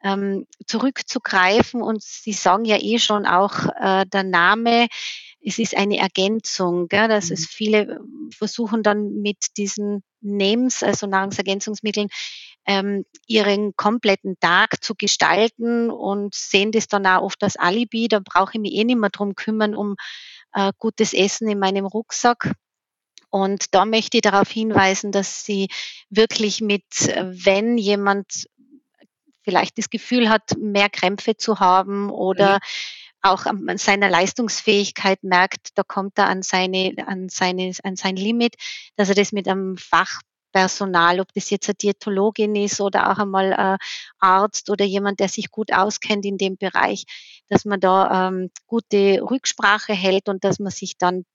ähm, 0.04 0.48
zurückzugreifen. 0.66 1.82
Und 1.82 2.02
Sie 2.02 2.34
sagen 2.34 2.66
ja 2.66 2.78
eh 2.82 2.98
schon 2.98 3.26
auch 3.26 3.68
äh, 3.80 4.06
der 4.06 4.24
Name, 4.24 4.88
es 5.46 5.60
ist 5.60 5.76
eine 5.76 5.98
Ergänzung, 5.98 6.88
gell, 6.88 7.10
dass 7.10 7.28
mhm. 7.28 7.34
es 7.34 7.46
viele 7.46 8.00
versuchen 8.36 8.82
dann 8.82 9.22
mit 9.22 9.58
diesen 9.58 10.04
Names, 10.22 10.84
also 10.84 11.06
Nahrungsergänzungsmitteln, 11.06 12.08
ähm, 12.66 13.06
ihren 13.28 13.76
kompletten 13.76 14.40
Tag 14.40 14.82
zu 14.82 14.96
gestalten 14.96 15.90
und 15.90 16.34
sehen 16.34 16.72
das 16.72 16.88
dann 16.88 17.06
auch 17.06 17.22
oft 17.22 17.44
als 17.44 17.58
Alibi. 17.58 18.08
Da 18.08 18.20
brauche 18.24 18.52
ich 18.54 18.60
mich 18.60 18.74
eh 18.74 18.86
nicht 18.86 18.98
mehr 18.98 19.10
drum 19.10 19.36
kümmern, 19.36 19.76
um 19.76 19.94
äh, 19.94 19.96
gutes 20.78 21.14
Essen 21.14 21.50
in 21.50 21.60
meinem 21.60 21.86
Rucksack. 21.86 22.54
Und 23.30 23.74
da 23.74 23.86
möchte 23.86 24.18
ich 24.18 24.22
darauf 24.22 24.50
hinweisen, 24.50 25.12
dass 25.12 25.44
sie 25.44 25.70
wirklich 26.10 26.62
mit, 26.62 26.86
wenn 27.18 27.80
jemand 27.80 28.46
vielleicht 29.44 29.78
das 29.78 29.90
Gefühl 29.90 30.30
hat, 30.30 30.56
mehr 30.58 30.90
Krämpfe 30.90 31.36
zu 31.36 31.60
haben 31.60 32.10
oder 32.10 32.56
mhm. 32.56 32.60
auch 33.22 33.46
an 33.46 33.78
seiner 33.78 34.10
Leistungsfähigkeit 34.10 35.24
merkt, 35.24 35.70
da 35.76 35.84
kommt 35.84 36.18
er 36.18 36.28
an 36.28 36.42
seine, 36.44 36.94
an 37.06 37.30
seine, 37.30 37.74
an 37.84 37.96
sein 37.96 38.16
Limit, 38.16 38.56
dass 38.96 39.10
er 39.10 39.16
das 39.16 39.32
mit 39.32 39.48
einem 39.48 39.78
Fach 39.78 40.22
Personal, 40.54 41.20
ob 41.20 41.34
das 41.34 41.50
jetzt 41.50 41.68
eine 41.68 41.76
Diätologin 41.76 42.56
ist 42.56 42.80
oder 42.80 43.12
auch 43.12 43.18
einmal 43.18 43.52
ein 43.54 43.78
Arzt 44.20 44.70
oder 44.70 44.86
jemand, 44.86 45.20
der 45.20 45.28
sich 45.28 45.52
gut 45.52 45.74
auskennt 45.74 46.26
in 46.26 46.38
dem 46.38 46.56
Bereich, 46.56 47.04
dass 47.50 47.66
man 47.66 47.82
da 47.82 48.30
ähm, 48.30 48.50
gute 48.68 49.22
Rücksprache 49.22 49.94
hält 49.94 50.30
und 50.30 50.46
dass 50.46 50.60
man 50.60 50.72
sich 50.72 50.98
dann 50.98 51.26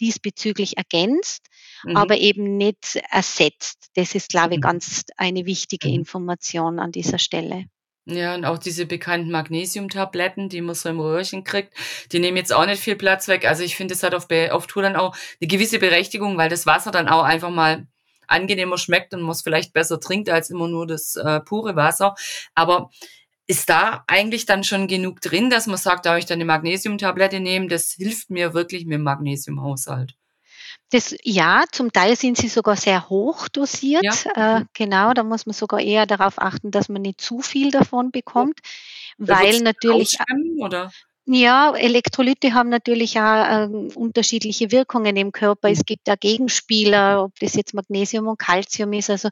diesbezüglich 0.00 0.76
ergänzt, 0.76 1.46
mhm. 1.84 1.96
aber 1.96 2.18
eben 2.18 2.56
nicht 2.56 3.00
ersetzt. 3.10 3.88
Das 3.94 4.14
ist, 4.14 4.28
glaube 4.28 4.54
ich, 4.54 4.60
ganz 4.60 5.04
eine 5.16 5.46
wichtige 5.46 5.88
mhm. 5.88 5.94
Information 5.94 6.78
an 6.78 6.92
dieser 6.92 7.18
Stelle. 7.18 7.64
Ja, 8.10 8.34
und 8.34 8.46
auch 8.46 8.56
diese 8.56 8.86
bekannten 8.86 9.30
Magnesiumtabletten, 9.30 10.48
die 10.48 10.62
man 10.62 10.74
so 10.74 10.88
im 10.88 10.98
Röhrchen 10.98 11.44
kriegt, 11.44 11.74
die 12.10 12.20
nehmen 12.20 12.38
jetzt 12.38 12.54
auch 12.54 12.64
nicht 12.64 12.80
viel 12.82 12.96
Platz 12.96 13.28
weg. 13.28 13.44
Also 13.44 13.62
ich 13.62 13.76
finde, 13.76 13.92
es 13.92 14.02
hat 14.02 14.14
auf, 14.14 14.28
auf 14.50 14.66
Tour 14.66 14.82
dann 14.82 14.96
auch 14.96 15.14
eine 15.40 15.48
gewisse 15.48 15.78
Berechtigung, 15.78 16.38
weil 16.38 16.48
das 16.48 16.64
Wasser 16.64 16.90
dann 16.90 17.06
auch 17.06 17.24
einfach 17.24 17.50
mal 17.50 17.86
angenehmer 18.28 18.78
schmeckt 18.78 19.14
und 19.14 19.22
man 19.22 19.32
es 19.32 19.42
vielleicht 19.42 19.72
besser 19.72 20.00
trinkt 20.00 20.28
als 20.30 20.50
immer 20.50 20.68
nur 20.68 20.86
das 20.86 21.16
äh, 21.16 21.40
pure 21.40 21.76
Wasser. 21.76 22.14
Aber 22.54 22.90
ist 23.46 23.68
da 23.70 24.04
eigentlich 24.06 24.44
dann 24.46 24.62
schon 24.62 24.86
genug 24.86 25.20
drin, 25.20 25.50
dass 25.50 25.66
man 25.66 25.78
sagt, 25.78 26.06
da 26.06 26.18
ich 26.18 26.26
dann 26.26 26.36
eine 26.36 26.44
Magnesiumtablette 26.44 27.40
nehmen, 27.40 27.68
das 27.68 27.92
hilft 27.92 28.30
mir 28.30 28.52
wirklich 28.52 28.84
mit 28.84 28.94
dem 28.94 29.02
Magnesiumhaushalt? 29.02 30.14
Das, 30.90 31.14
ja, 31.22 31.64
zum 31.70 31.92
Teil 31.92 32.16
sind 32.16 32.38
sie 32.38 32.48
sogar 32.48 32.76
sehr 32.76 33.10
hoch 33.10 33.48
dosiert. 33.48 34.04
Ja. 34.04 34.56
Äh, 34.56 34.60
mhm. 34.60 34.68
genau, 34.74 35.12
da 35.12 35.22
muss 35.22 35.44
man 35.44 35.52
sogar 35.52 35.80
eher 35.80 36.06
darauf 36.06 36.40
achten, 36.40 36.70
dass 36.70 36.88
man 36.88 37.02
nicht 37.02 37.20
zu 37.20 37.40
viel 37.40 37.70
davon 37.70 38.10
bekommt, 38.10 38.58
ja. 39.18 39.28
weil 39.28 39.60
natürlich. 39.60 40.18
Oder? 40.58 40.90
Ja, 41.30 41.74
Elektrolyte 41.76 42.54
haben 42.54 42.70
natürlich 42.70 43.18
auch 43.18 43.22
äh, 43.22 43.68
unterschiedliche 43.94 44.72
Wirkungen 44.72 45.14
im 45.14 45.30
Körper. 45.30 45.68
Es 45.68 45.80
mhm. 45.80 45.84
gibt 45.84 46.08
da 46.08 46.16
Gegenspieler, 46.16 47.24
ob 47.24 47.38
das 47.38 47.54
jetzt 47.54 47.74
Magnesium 47.74 48.28
und 48.28 48.38
Calcium 48.38 48.94
ist. 48.94 49.10
Also 49.10 49.28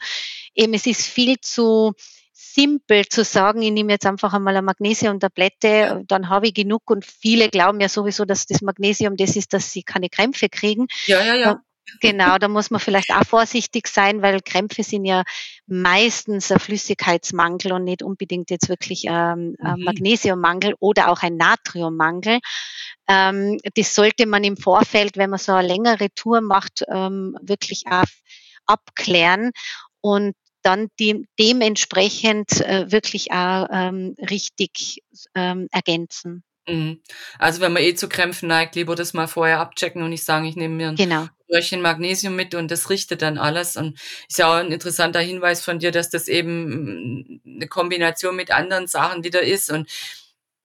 eben, 0.55 0.75
es 0.75 0.85
ist 0.85 1.07
viel 1.07 1.41
zu 1.41 1.95
simpel 2.35 3.07
zu 3.07 3.25
sagen, 3.25 3.63
ich 3.63 3.71
nehme 3.71 3.93
jetzt 3.93 4.05
einfach 4.05 4.35
einmal 4.35 4.55
eine 4.55 4.67
Magnesiumtablette, 4.67 6.05
dann 6.07 6.29
habe 6.29 6.49
ich 6.49 6.55
genug 6.55 6.83
und 6.91 7.07
viele 7.07 7.49
glauben 7.49 7.81
ja 7.81 7.89
sowieso, 7.89 8.27
dass 8.27 8.47
das 8.47 8.61
Magnesium 8.61 9.17
das 9.17 9.37
ist, 9.37 9.55
dass 9.55 9.73
sie 9.73 9.83
keine 9.83 10.11
Krämpfe 10.11 10.51
kriegen. 10.51 10.87
Ja, 11.07 11.23
ja, 11.23 11.35
ja. 11.35 11.61
Genau, 12.01 12.39
da 12.39 12.49
muss 12.49 12.71
man 12.71 12.81
vielleicht 12.81 13.11
auch 13.13 13.25
vorsichtig 13.25 13.87
sein, 13.87 14.23
weil 14.23 14.41
Krämpfe 14.41 14.83
sind 14.83 15.05
ja 15.05 15.23
meistens 15.67 16.51
ein 16.51 16.59
Flüssigkeitsmangel 16.59 17.73
und 17.73 17.85
nicht 17.85 18.03
unbedingt 18.03 18.51
jetzt 18.51 18.69
wirklich 18.69 19.05
ähm, 19.07 19.57
ein 19.61 19.79
mhm. 19.79 19.85
Magnesiummangel 19.85 20.75
oder 20.81 21.11
auch 21.11 21.23
ein 21.23 21.37
Natriummangel. 21.37 22.41
Ähm, 23.09 23.59
das 23.75 23.95
sollte 23.95 24.27
man 24.27 24.45
im 24.45 24.57
Vorfeld, 24.57 25.17
wenn 25.17 25.31
man 25.31 25.39
so 25.39 25.53
eine 25.53 25.69
längere 25.69 26.09
Tour 26.15 26.41
macht, 26.41 26.85
ähm, 26.89 27.37
wirklich 27.41 27.85
auch 27.89 28.05
abklären. 28.67 29.53
Und 30.01 30.35
dann 30.63 30.89
dementsprechend 31.39 32.61
äh, 32.61 32.91
wirklich 32.91 33.31
auch 33.31 33.69
richtig 34.19 35.01
ergänzen. 35.33 36.43
Mhm. 36.69 37.01
Also 37.39 37.61
wenn 37.61 37.73
man 37.73 37.83
eh 37.83 37.95
zu 37.95 38.09
Krämpfen 38.09 38.49
neigt, 38.49 38.75
lieber 38.75 38.95
das 38.95 39.15
mal 39.15 39.29
vorher 39.29 39.61
abchecken 39.61 40.03
und 40.03 40.11
nicht 40.11 40.25
sagen, 40.25 40.47
ich 40.47 40.57
nehme 40.57 40.75
mir 40.75 40.89
ein 40.89 40.97
genau. 40.97 41.29
Röhrchen 41.49 41.81
Magnesium 41.81 42.35
mit 42.35 42.55
und 42.55 42.71
das 42.71 42.91
richtet 42.91 43.23
dann 43.23 43.39
alles. 43.39 43.77
Und 43.77 43.99
ist 44.29 44.39
ja 44.39 44.49
auch 44.49 44.57
ein 44.57 44.73
interessanter 44.73 45.21
Hinweis 45.21 45.63
von 45.63 45.79
dir, 45.79 45.93
dass 45.93 46.11
das 46.11 46.29
eben 46.29 47.41
eine 47.47 47.69
Kombination 47.69 48.35
mit 48.35 48.51
anderen 48.51 48.89
Sachen 48.89 49.23
wieder 49.25 49.43
ist. 49.43 49.71
Und 49.71 49.89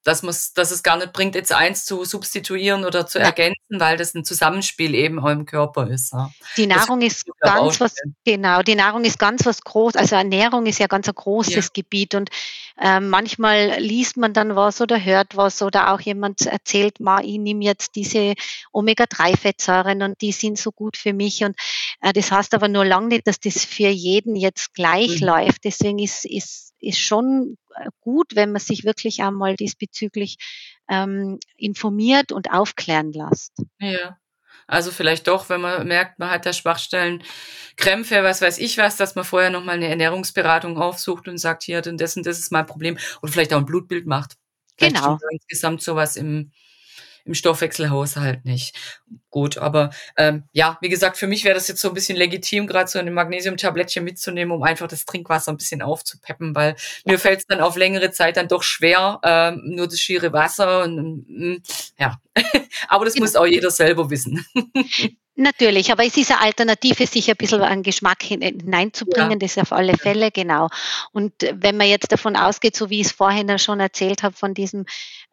dass, 0.04 0.52
dass 0.54 0.70
es 0.70 0.82
gar 0.82 0.96
nicht 0.96 1.12
bringt, 1.12 1.34
jetzt 1.34 1.52
eins 1.52 1.84
zu 1.84 2.04
substituieren 2.04 2.84
oder 2.84 3.06
zu 3.06 3.18
ja. 3.18 3.26
ergänzen, 3.26 3.78
weil 3.78 3.96
das 3.96 4.14
ein 4.14 4.24
Zusammenspiel 4.24 4.94
eben 4.94 5.20
auch 5.20 5.28
im 5.30 5.46
Körper 5.46 5.88
ist. 5.88 6.12
Ja. 6.12 6.30
Die 6.56 6.66
Nahrung 6.66 7.00
ist 7.02 7.24
ganz 7.40 7.80
was, 7.80 7.94
genau, 8.24 8.62
die 8.62 8.74
Nahrung 8.74 9.04
ist 9.04 9.18
ganz 9.18 9.46
was 9.46 9.62
groß, 9.62 9.96
also 9.96 10.16
Ernährung 10.16 10.66
ist 10.66 10.80
ja 10.80 10.88
ganz 10.88 11.08
ein 11.08 11.14
großes 11.14 11.54
ja. 11.54 11.70
Gebiet 11.72 12.14
und 12.14 12.30
äh, 12.80 13.00
manchmal 13.00 13.78
liest 13.78 14.16
man 14.16 14.32
dann 14.32 14.56
was 14.56 14.80
oder 14.80 15.02
hört 15.02 15.36
was 15.36 15.62
oder 15.62 15.92
auch 15.92 16.00
jemand 16.00 16.46
erzählt, 16.46 16.98
ma, 16.98 17.20
ich 17.20 17.38
nehme 17.38 17.64
jetzt 17.64 17.94
diese 17.94 18.34
Omega-3-Fettsäuren 18.72 20.02
und 20.02 20.20
die 20.20 20.32
sind 20.32 20.58
so 20.58 20.72
gut 20.72 20.96
für 20.96 21.12
mich 21.12 21.44
und 21.44 21.56
das 22.12 22.32
heißt 22.32 22.54
aber 22.54 22.68
nur 22.68 22.84
lange 22.84 23.08
nicht, 23.08 23.26
dass 23.26 23.38
das 23.38 23.64
für 23.64 23.88
jeden 23.88 24.34
jetzt 24.34 24.74
gleich 24.74 25.20
mhm. 25.20 25.28
läuft. 25.28 25.64
Deswegen 25.64 26.00
ist, 26.00 26.24
ist 26.24 26.72
ist 26.82 26.98
schon 26.98 27.56
äh, 27.76 27.88
gut, 28.00 28.34
wenn 28.34 28.52
man 28.52 28.60
sich 28.60 28.84
wirklich 28.84 29.22
einmal 29.22 29.56
diesbezüglich 29.56 30.36
ähm, 30.88 31.38
informiert 31.56 32.32
und 32.32 32.50
aufklären 32.50 33.12
lässt. 33.12 33.52
Ja. 33.78 34.18
Also 34.66 34.90
vielleicht 34.90 35.26
doch, 35.28 35.48
wenn 35.48 35.60
man 35.60 35.86
merkt, 35.86 36.18
man 36.18 36.30
hat 36.30 36.46
da 36.46 36.52
Schwachstellen, 36.52 37.22
Krämpfe, 37.76 38.22
was 38.22 38.42
weiß 38.42 38.58
ich 38.58 38.78
was, 38.78 38.96
dass 38.96 39.14
man 39.14 39.24
vorher 39.24 39.50
nochmal 39.50 39.76
eine 39.76 39.88
Ernährungsberatung 39.88 40.78
aufsucht 40.78 41.28
und 41.28 41.38
sagt, 41.38 41.62
hier, 41.64 41.80
denn 41.82 41.98
das 41.98 42.16
und 42.16 42.26
das 42.26 42.38
ist 42.38 42.52
mein 42.52 42.66
Problem. 42.66 42.96
Oder 43.22 43.32
vielleicht 43.32 43.52
auch 43.52 43.58
ein 43.58 43.66
Blutbild 43.66 44.06
macht. 44.06 44.36
Vielleicht 44.76 44.96
genau. 44.96 45.18
insgesamt 45.30 45.82
sowas 45.82 46.16
im, 46.16 46.52
im 47.24 47.34
Stoffwechselhaushalt 47.34 48.44
nicht. 48.44 48.76
Gut, 49.30 49.58
aber 49.58 49.90
ähm, 50.16 50.44
ja, 50.52 50.78
wie 50.80 50.88
gesagt, 50.88 51.16
für 51.16 51.26
mich 51.26 51.44
wäre 51.44 51.54
das 51.54 51.68
jetzt 51.68 51.80
so 51.80 51.88
ein 51.88 51.94
bisschen 51.94 52.16
legitim, 52.16 52.66
gerade 52.66 52.90
so 52.90 52.98
ein 52.98 53.12
Magnesiumtablettchen 53.12 54.04
mitzunehmen, 54.04 54.54
um 54.54 54.62
einfach 54.62 54.88
das 54.88 55.06
Trinkwasser 55.06 55.52
ein 55.52 55.56
bisschen 55.56 55.82
aufzupeppen, 55.82 56.54
weil 56.54 56.76
mir 57.04 57.18
fällt 57.18 57.40
es 57.40 57.46
dann 57.46 57.60
auf 57.60 57.76
längere 57.76 58.10
Zeit 58.10 58.36
dann 58.36 58.48
doch 58.48 58.62
schwer, 58.62 59.20
ähm, 59.24 59.62
nur 59.64 59.88
das 59.88 59.98
schiere 60.00 60.32
Wasser 60.32 60.82
und 60.82 61.24
mm, 61.28 61.56
ja. 61.98 62.20
aber 62.88 63.04
das 63.04 63.14
genau. 63.14 63.24
muss 63.24 63.36
auch 63.36 63.46
jeder 63.46 63.70
selber 63.70 64.10
wissen. 64.10 64.44
Natürlich, 65.34 65.90
aber 65.90 66.04
es 66.04 66.18
ist 66.18 66.30
eine 66.30 66.42
Alternative, 66.42 67.06
sich 67.06 67.30
ein 67.30 67.36
bisschen 67.36 67.62
an 67.62 67.82
Geschmack 67.82 68.22
hineinzubringen, 68.22 69.32
ja. 69.32 69.38
das 69.38 69.56
auf 69.56 69.72
alle 69.72 69.96
Fälle, 69.96 70.30
genau. 70.30 70.68
Und 71.12 71.32
wenn 71.54 71.78
man 71.78 71.88
jetzt 71.88 72.12
davon 72.12 72.36
ausgeht, 72.36 72.76
so 72.76 72.90
wie 72.90 73.00
ich 73.00 73.06
es 73.06 73.12
vorhin 73.12 73.58
schon 73.58 73.80
erzählt 73.80 74.22
habe, 74.22 74.36
von 74.36 74.52
diesem 74.52 74.84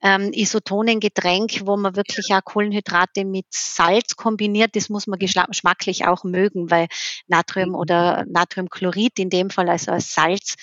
ähm, 0.02 0.32
Isotonengetränk, 0.32 1.66
wo 1.66 1.76
man 1.76 1.98
wirklich 1.98 2.34
auch 2.34 2.46
Kohlenhydrate 2.46 3.26
mit 3.26 3.48
Salz 3.50 4.16
kombiniert, 4.16 4.78
das 4.78 4.88
muss 4.88 5.06
man 5.06 5.20
geschmacklich 5.20 6.08
auch 6.08 6.24
mögen, 6.24 6.72
weil 6.72 6.88
Natrium 7.28 7.70
mhm. 7.70 7.76
oder 7.76 8.26
Natriumchlorid 8.26 9.20
in 9.20 9.30
dem 9.30 9.50
Fall, 9.50 9.68
also 9.68 9.92
als 9.92 10.14
Salz, 10.14 10.56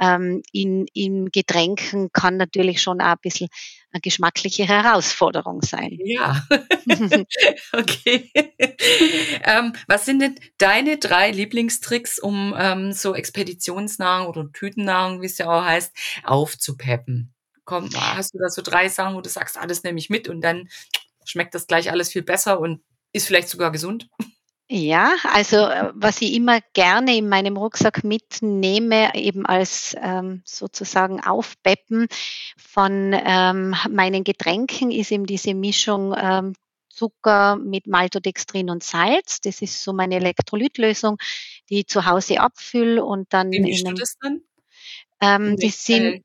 ähm, 0.00 0.42
in, 0.52 0.86
in 0.92 1.30
Getränken 1.30 2.10
kann 2.12 2.36
natürlich 2.36 2.82
schon 2.82 3.00
auch 3.00 3.06
ein 3.06 3.18
bisschen 3.22 3.48
eine 3.96 4.00
geschmackliche 4.00 4.64
Herausforderung 4.64 5.62
sein. 5.62 5.98
Ja, 6.04 6.46
okay. 7.72 8.30
ähm, 9.42 9.72
was 9.88 10.04
sind 10.04 10.20
denn 10.20 10.34
deine 10.58 10.98
drei 10.98 11.30
Lieblingstricks, 11.30 12.18
um 12.18 12.54
ähm, 12.56 12.92
so 12.92 13.14
Expeditionsnahrung 13.14 14.28
oder 14.28 14.52
Tütennahrung, 14.52 15.22
wie 15.22 15.26
es 15.26 15.38
ja 15.38 15.46
auch 15.46 15.64
heißt, 15.64 15.96
aufzupeppen? 16.24 17.32
Komm, 17.64 17.90
hast 17.94 18.34
du 18.34 18.38
da 18.38 18.48
so 18.48 18.62
drei 18.62 18.88
Sachen, 18.88 19.16
wo 19.16 19.20
du 19.20 19.28
sagst, 19.28 19.58
alles 19.58 19.82
nehme 19.82 19.98
ich 19.98 20.10
mit 20.10 20.28
und 20.28 20.40
dann 20.40 20.68
schmeckt 21.24 21.54
das 21.54 21.66
gleich 21.66 21.90
alles 21.90 22.12
viel 22.12 22.22
besser 22.22 22.60
und 22.60 22.82
ist 23.12 23.26
vielleicht 23.26 23.48
sogar 23.48 23.72
gesund? 23.72 24.08
Ja, 24.68 25.14
also 25.32 25.56
äh, 25.58 25.92
was 25.94 26.20
ich 26.22 26.34
immer 26.34 26.60
gerne 26.72 27.16
in 27.16 27.28
meinem 27.28 27.56
Rucksack 27.56 28.02
mitnehme, 28.02 29.14
eben 29.14 29.46
als 29.46 29.94
ähm, 30.00 30.42
sozusagen 30.44 31.20
Aufpeppen 31.20 32.08
von 32.56 33.14
ähm, 33.14 33.76
meinen 33.90 34.24
Getränken, 34.24 34.90
ist 34.90 35.12
eben 35.12 35.26
diese 35.26 35.54
Mischung 35.54 36.14
ähm, 36.18 36.54
Zucker 36.88 37.56
mit 37.56 37.86
Maltodextrin 37.86 38.70
und 38.70 38.82
Salz. 38.82 39.40
Das 39.40 39.62
ist 39.62 39.84
so 39.84 39.92
meine 39.92 40.16
Elektrolytlösung, 40.16 41.18
die 41.70 41.80
ich 41.80 41.86
zu 41.86 42.06
Hause 42.06 42.40
abfülle 42.40 43.04
und 43.04 43.32
dann. 43.32 43.52
Wie 43.52 43.60
mischst 43.60 43.86
du 43.86 43.92
das 43.92 44.16
dann? 44.20 44.40
Ähm, 45.20 45.56
die 45.56 45.70
sind 45.70 46.24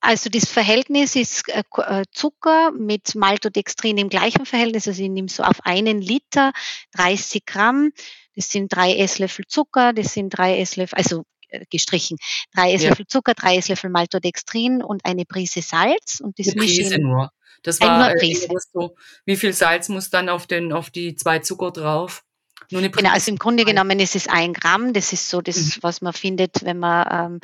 also 0.00 0.30
das 0.30 0.48
Verhältnis 0.48 1.16
ist 1.16 1.48
äh, 1.48 1.62
äh, 1.76 2.04
Zucker 2.12 2.70
mit 2.72 3.14
Maltodextrin 3.14 3.98
im 3.98 4.08
gleichen 4.08 4.46
Verhältnis. 4.46 4.86
Also 4.86 5.02
ich 5.02 5.08
nehme 5.08 5.28
so 5.28 5.42
auf 5.42 5.60
einen 5.64 6.00
Liter 6.00 6.52
30 6.92 7.44
Gramm. 7.44 7.92
Das 8.36 8.50
sind 8.50 8.68
drei 8.72 8.94
Esslöffel 8.94 9.44
Zucker, 9.48 9.92
das 9.92 10.14
sind 10.14 10.30
drei 10.30 10.60
Esslöffel, 10.60 10.96
also 10.96 11.24
äh, 11.48 11.64
gestrichen, 11.70 12.18
drei 12.54 12.74
Esslöffel 12.74 13.04
ja. 13.04 13.08
Zucker, 13.08 13.34
drei 13.34 13.56
Esslöffel 13.56 13.90
Maltodextrin 13.90 14.82
und 14.82 15.04
eine 15.04 15.24
Prise 15.24 15.62
Salz. 15.62 16.20
Und 16.20 16.38
das 16.38 16.48
eine 16.48 16.56
Prise 16.56 16.98
nur. 17.00 17.32
Das 17.64 17.80
war, 17.80 18.14
äh, 18.14 18.34
so, 18.72 18.94
wie 19.24 19.36
viel 19.36 19.52
Salz 19.52 19.88
muss 19.88 20.10
dann 20.10 20.28
auf 20.28 20.46
den, 20.46 20.72
auf 20.72 20.90
die 20.90 21.16
zwei 21.16 21.40
Zucker 21.40 21.72
drauf? 21.72 22.22
Nur 22.70 22.80
eine 22.80 22.90
Prise 22.90 23.02
genau, 23.02 23.14
also 23.14 23.30
im 23.30 23.38
Grunde 23.38 23.64
genommen 23.64 23.98
ist 23.98 24.14
es 24.14 24.28
ein 24.28 24.52
Gramm. 24.52 24.92
Das 24.92 25.12
ist 25.12 25.28
so 25.28 25.40
das, 25.40 25.56
mhm. 25.56 25.82
was 25.82 26.00
man 26.00 26.12
findet, 26.12 26.64
wenn 26.64 26.78
man 26.78 27.32
ähm, 27.32 27.40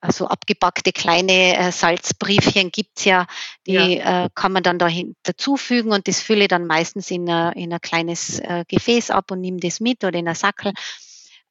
also 0.00 0.28
abgepackte 0.28 0.92
kleine 0.92 1.56
äh, 1.56 1.72
Salzbriefchen 1.72 2.70
gibt's 2.70 3.04
ja, 3.04 3.26
die 3.66 3.72
ja. 3.72 4.24
Äh, 4.24 4.28
kann 4.34 4.52
man 4.52 4.62
dann 4.62 4.78
dahin 4.78 5.16
dazufügen 5.24 5.92
und 5.92 6.06
das 6.08 6.20
fülle 6.20 6.42
ich 6.42 6.48
dann 6.48 6.66
meistens 6.66 7.10
in, 7.10 7.28
a, 7.28 7.50
in 7.50 7.72
ein 7.72 7.80
kleines 7.80 8.38
äh, 8.38 8.64
Gefäß 8.68 9.10
ab 9.10 9.30
und 9.30 9.40
nehme 9.40 9.58
das 9.58 9.80
mit 9.80 10.04
oder 10.04 10.18
in 10.18 10.28
ein 10.28 10.34
Sackel 10.34 10.72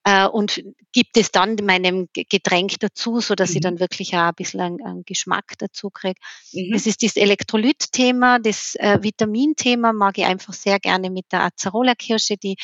äh, 0.07 0.25
und 0.25 0.63
gibt 0.93 1.17
es 1.17 1.31
dann 1.31 1.57
meinem 1.63 2.07
Getränk 2.13 2.79
dazu, 2.79 3.19
so 3.19 3.35
dass 3.35 3.49
mhm. 3.49 3.55
ich 3.55 3.61
dann 3.61 3.79
wirklich 3.81 4.13
auch 4.13 4.29
ein 4.29 4.35
bisschen 4.35 4.61
einen, 4.61 4.81
einen 4.81 5.03
Geschmack 5.03 5.55
dazu 5.57 5.89
kriege. 5.89 6.19
Mhm. 6.53 6.71
Das 6.71 6.85
ist 6.85 7.03
das 7.03 7.17
Elektrolyt-Thema, 7.17 8.39
das 8.39 8.75
äh, 8.75 8.99
Vitamin-Thema 9.01 9.91
mag 9.91 10.17
ich 10.17 10.23
einfach 10.23 10.53
sehr 10.53 10.79
gerne 10.79 11.09
mit 11.09 11.25
der 11.33 11.43
Acerola-Kirsche, 11.43 12.37
die 12.37 12.55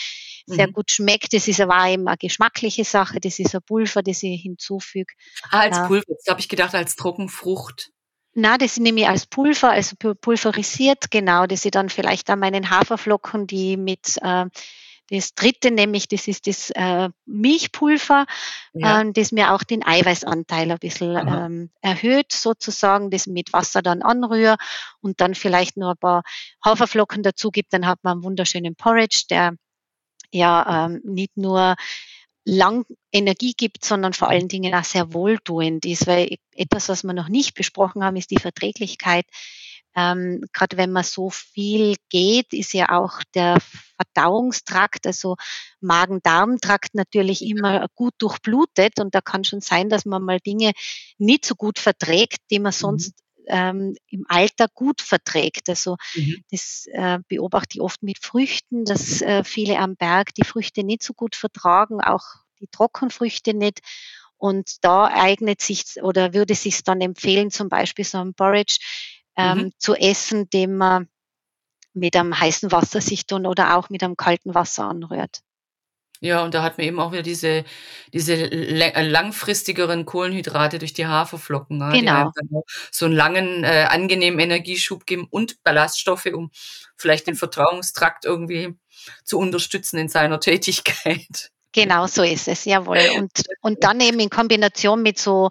sehr 0.46 0.68
mhm. 0.68 0.74
gut 0.74 0.92
schmeckt. 0.92 1.34
Das 1.34 1.50
ist 1.50 1.60
aber 1.60 1.86
eben 1.90 2.08
eine 2.08 2.18
geschmackliche 2.18 2.86
Sache. 2.86 3.20
Das 3.20 3.40
ist 3.40 3.54
ein 3.54 3.62
Pulver, 3.62 4.02
das 4.02 4.24
ich 4.24 4.42
hinzufüge. 4.42 5.14
Ah, 5.50 5.62
als 5.62 5.78
ja. 5.78 5.88
Pulver. 5.88 6.06
Jetzt 6.08 6.30
habe 6.30 6.40
ich 6.40 6.48
gedacht, 6.48 6.74
als 6.76 6.96
Trockenfrucht. 6.96 7.92
Na, 8.36 8.58
das 8.58 8.78
nehme 8.78 9.02
ich 9.02 9.08
als 9.08 9.26
Pulver, 9.26 9.72
also 9.72 9.96
pulverisiert, 9.98 11.12
genau, 11.12 11.46
das 11.46 11.66
ich 11.66 11.72
dann 11.72 11.90
vielleicht 11.90 12.30
an 12.30 12.40
meinen 12.40 12.70
Haferflocken, 12.70 13.48
die 13.48 13.78
mit 13.78 14.18
äh, 14.22 14.46
das 15.10 15.36
dritte 15.36 15.72
nämlich, 15.72 16.08
das 16.08 16.28
ist 16.28 16.48
das 16.48 16.70
äh, 16.72 17.10
Milchpulver, 17.26 18.26
ja. 18.74 19.02
ähm, 19.02 19.14
das 19.14 19.32
mir 19.32 19.54
auch 19.54 19.64
den 19.64 19.86
Eiweißanteil 19.86 20.72
ein 20.72 20.80
bisschen 20.80 21.16
ähm, 21.16 21.70
erhöht, 21.82 22.32
sozusagen, 22.32 23.10
das 23.10 23.28
mit 23.28 23.54
Wasser 23.54 23.82
dann 23.82 24.02
anrühre 24.02 24.58
und 25.02 25.22
dann 25.22 25.36
vielleicht 25.36 25.78
nur 25.78 25.92
ein 25.92 25.98
paar 25.98 26.24
Haferflocken 26.64 27.22
dazu 27.24 27.52
gibt, 27.52 27.74
dann 27.74 27.86
hat 27.86 28.00
man 28.04 28.14
einen 28.14 28.24
wunderschönen 28.24 28.76
Porridge, 28.76 29.26
der 29.30 29.56
ja 30.32 30.86
ähm, 30.86 31.02
nicht 31.04 31.38
nur 31.38 31.76
lang 32.46 32.86
Energie 33.12 33.54
gibt, 33.56 33.86
sondern 33.86 34.14
vor 34.14 34.30
allen 34.30 34.48
Dingen 34.48 34.74
auch 34.74 34.84
sehr 34.84 35.14
wohltuend 35.14 35.86
ist, 35.86 36.08
weil 36.08 36.38
etwas, 36.56 36.90
was 36.90 37.04
wir 37.04 37.14
noch 37.14 37.30
nicht 37.30 37.56
besprochen 37.56 38.04
haben, 38.04 38.18
ist 38.18 38.32
die 38.32 38.40
Verträglichkeit. 38.40 39.26
Ähm, 39.96 40.44
Gerade 40.52 40.78
wenn 40.78 40.92
man 40.92 41.04
so 41.04 41.30
viel 41.30 41.96
geht, 42.10 42.52
ist 42.54 42.74
ja 42.74 42.90
auch 42.90 43.22
der 43.36 43.60
Verdauungstrakt, 44.14 45.06
also 45.08 45.36
Magen-Darm-Trakt 45.82 46.96
natürlich 46.96 47.42
immer 47.42 47.88
gut 47.96 48.14
durchblutet 48.20 49.00
und 49.00 49.14
da 49.16 49.22
kann 49.22 49.44
schon 49.44 49.62
sein, 49.62 49.90
dass 49.90 50.06
man 50.06 50.24
mal 50.24 50.40
Dinge 50.40 50.72
nicht 51.18 51.46
so 51.46 51.56
gut 51.56 51.80
verträgt, 51.80 52.40
die 52.52 52.60
man 52.60 52.72
mhm. 52.72 52.78
sonst 52.78 53.14
ähm, 53.48 53.96
im 54.08 54.26
Alter 54.28 54.68
gut 54.74 55.02
verträgt. 55.02 55.70
Also 55.70 55.98
mhm. 56.16 56.44
das 56.52 56.86
äh, 56.92 57.20
beobachte 57.28 57.78
ich 57.78 57.82
oft 57.82 58.04
mit 58.04 58.24
Früchten, 58.24 58.86
dass 58.86 59.22
äh, 59.22 59.44
viele 59.44 59.80
am 59.80 59.96
Berg 59.96 60.34
die 60.36 60.46
Früchte 60.46 60.84
nicht 60.84 61.04
so 61.04 61.14
gut 61.14 61.36
vertragen, 61.36 62.02
auch 62.02 62.24
die 62.60 62.68
Trockenfrüchte 62.68 63.54
nicht. 63.54 63.80
Und 64.38 64.84
da 64.84 65.06
eignet 65.06 65.62
sich 65.62 66.02
oder 66.02 66.34
würde 66.34 66.56
sich 66.56 66.84
dann 66.84 67.00
empfehlen, 67.00 67.50
zum 67.50 67.70
Beispiel 67.70 68.04
so 68.04 68.18
ein 68.18 68.34
Porridge 68.34 68.78
ähm, 69.38 69.58
mhm. 69.58 69.72
zu 69.78 69.96
essen, 69.96 70.50
den 70.50 70.76
man 70.76 71.08
mit 71.94 72.16
einem 72.16 72.40
heißen 72.40 72.72
Wasser 72.72 73.02
sich 73.02 73.26
tun 73.26 73.46
oder 73.46 73.78
auch 73.78 73.90
mit 73.90 74.04
einem 74.04 74.18
kalten 74.18 74.56
Wasser 74.56 74.86
anrührt. 74.86 75.42
Ja, 76.24 76.42
und 76.42 76.54
da 76.54 76.64
hat 76.64 76.78
man 76.78 76.88
eben 76.88 77.02
auch 77.02 77.12
wieder 77.12 77.22
diese, 77.22 77.66
diese 78.14 78.46
langfristigeren 78.46 80.06
Kohlenhydrate 80.06 80.80
durch 80.80 80.94
die 80.94 81.06
Haferflocken, 81.06 81.82
ja, 81.82 81.92
genau. 81.92 82.32
die 82.42 82.62
so 82.92 83.06
einen 83.06 83.14
langen, 83.14 83.66
äh, 83.66 83.88
angenehmen 83.90 84.40
Energieschub 84.40 85.06
geben 85.06 85.28
und 85.30 85.62
Ballaststoffe, 85.64 86.28
um 86.28 86.50
vielleicht 86.96 87.28
den 87.28 87.36
Vertrauungstrakt 87.36 88.24
irgendwie 88.24 88.74
zu 89.26 89.38
unterstützen 89.38 89.98
in 89.98 90.08
seiner 90.08 90.40
Tätigkeit. 90.40 91.52
Genau 91.74 92.06
so 92.08 92.24
ist 92.24 92.48
es, 92.48 92.66
jawohl. 92.66 93.00
Und, 93.18 93.32
und 93.62 93.84
dann 93.84 94.00
eben 94.00 94.20
in 94.20 94.30
Kombination 94.30 95.02
mit 95.02 95.20
so 95.20 95.50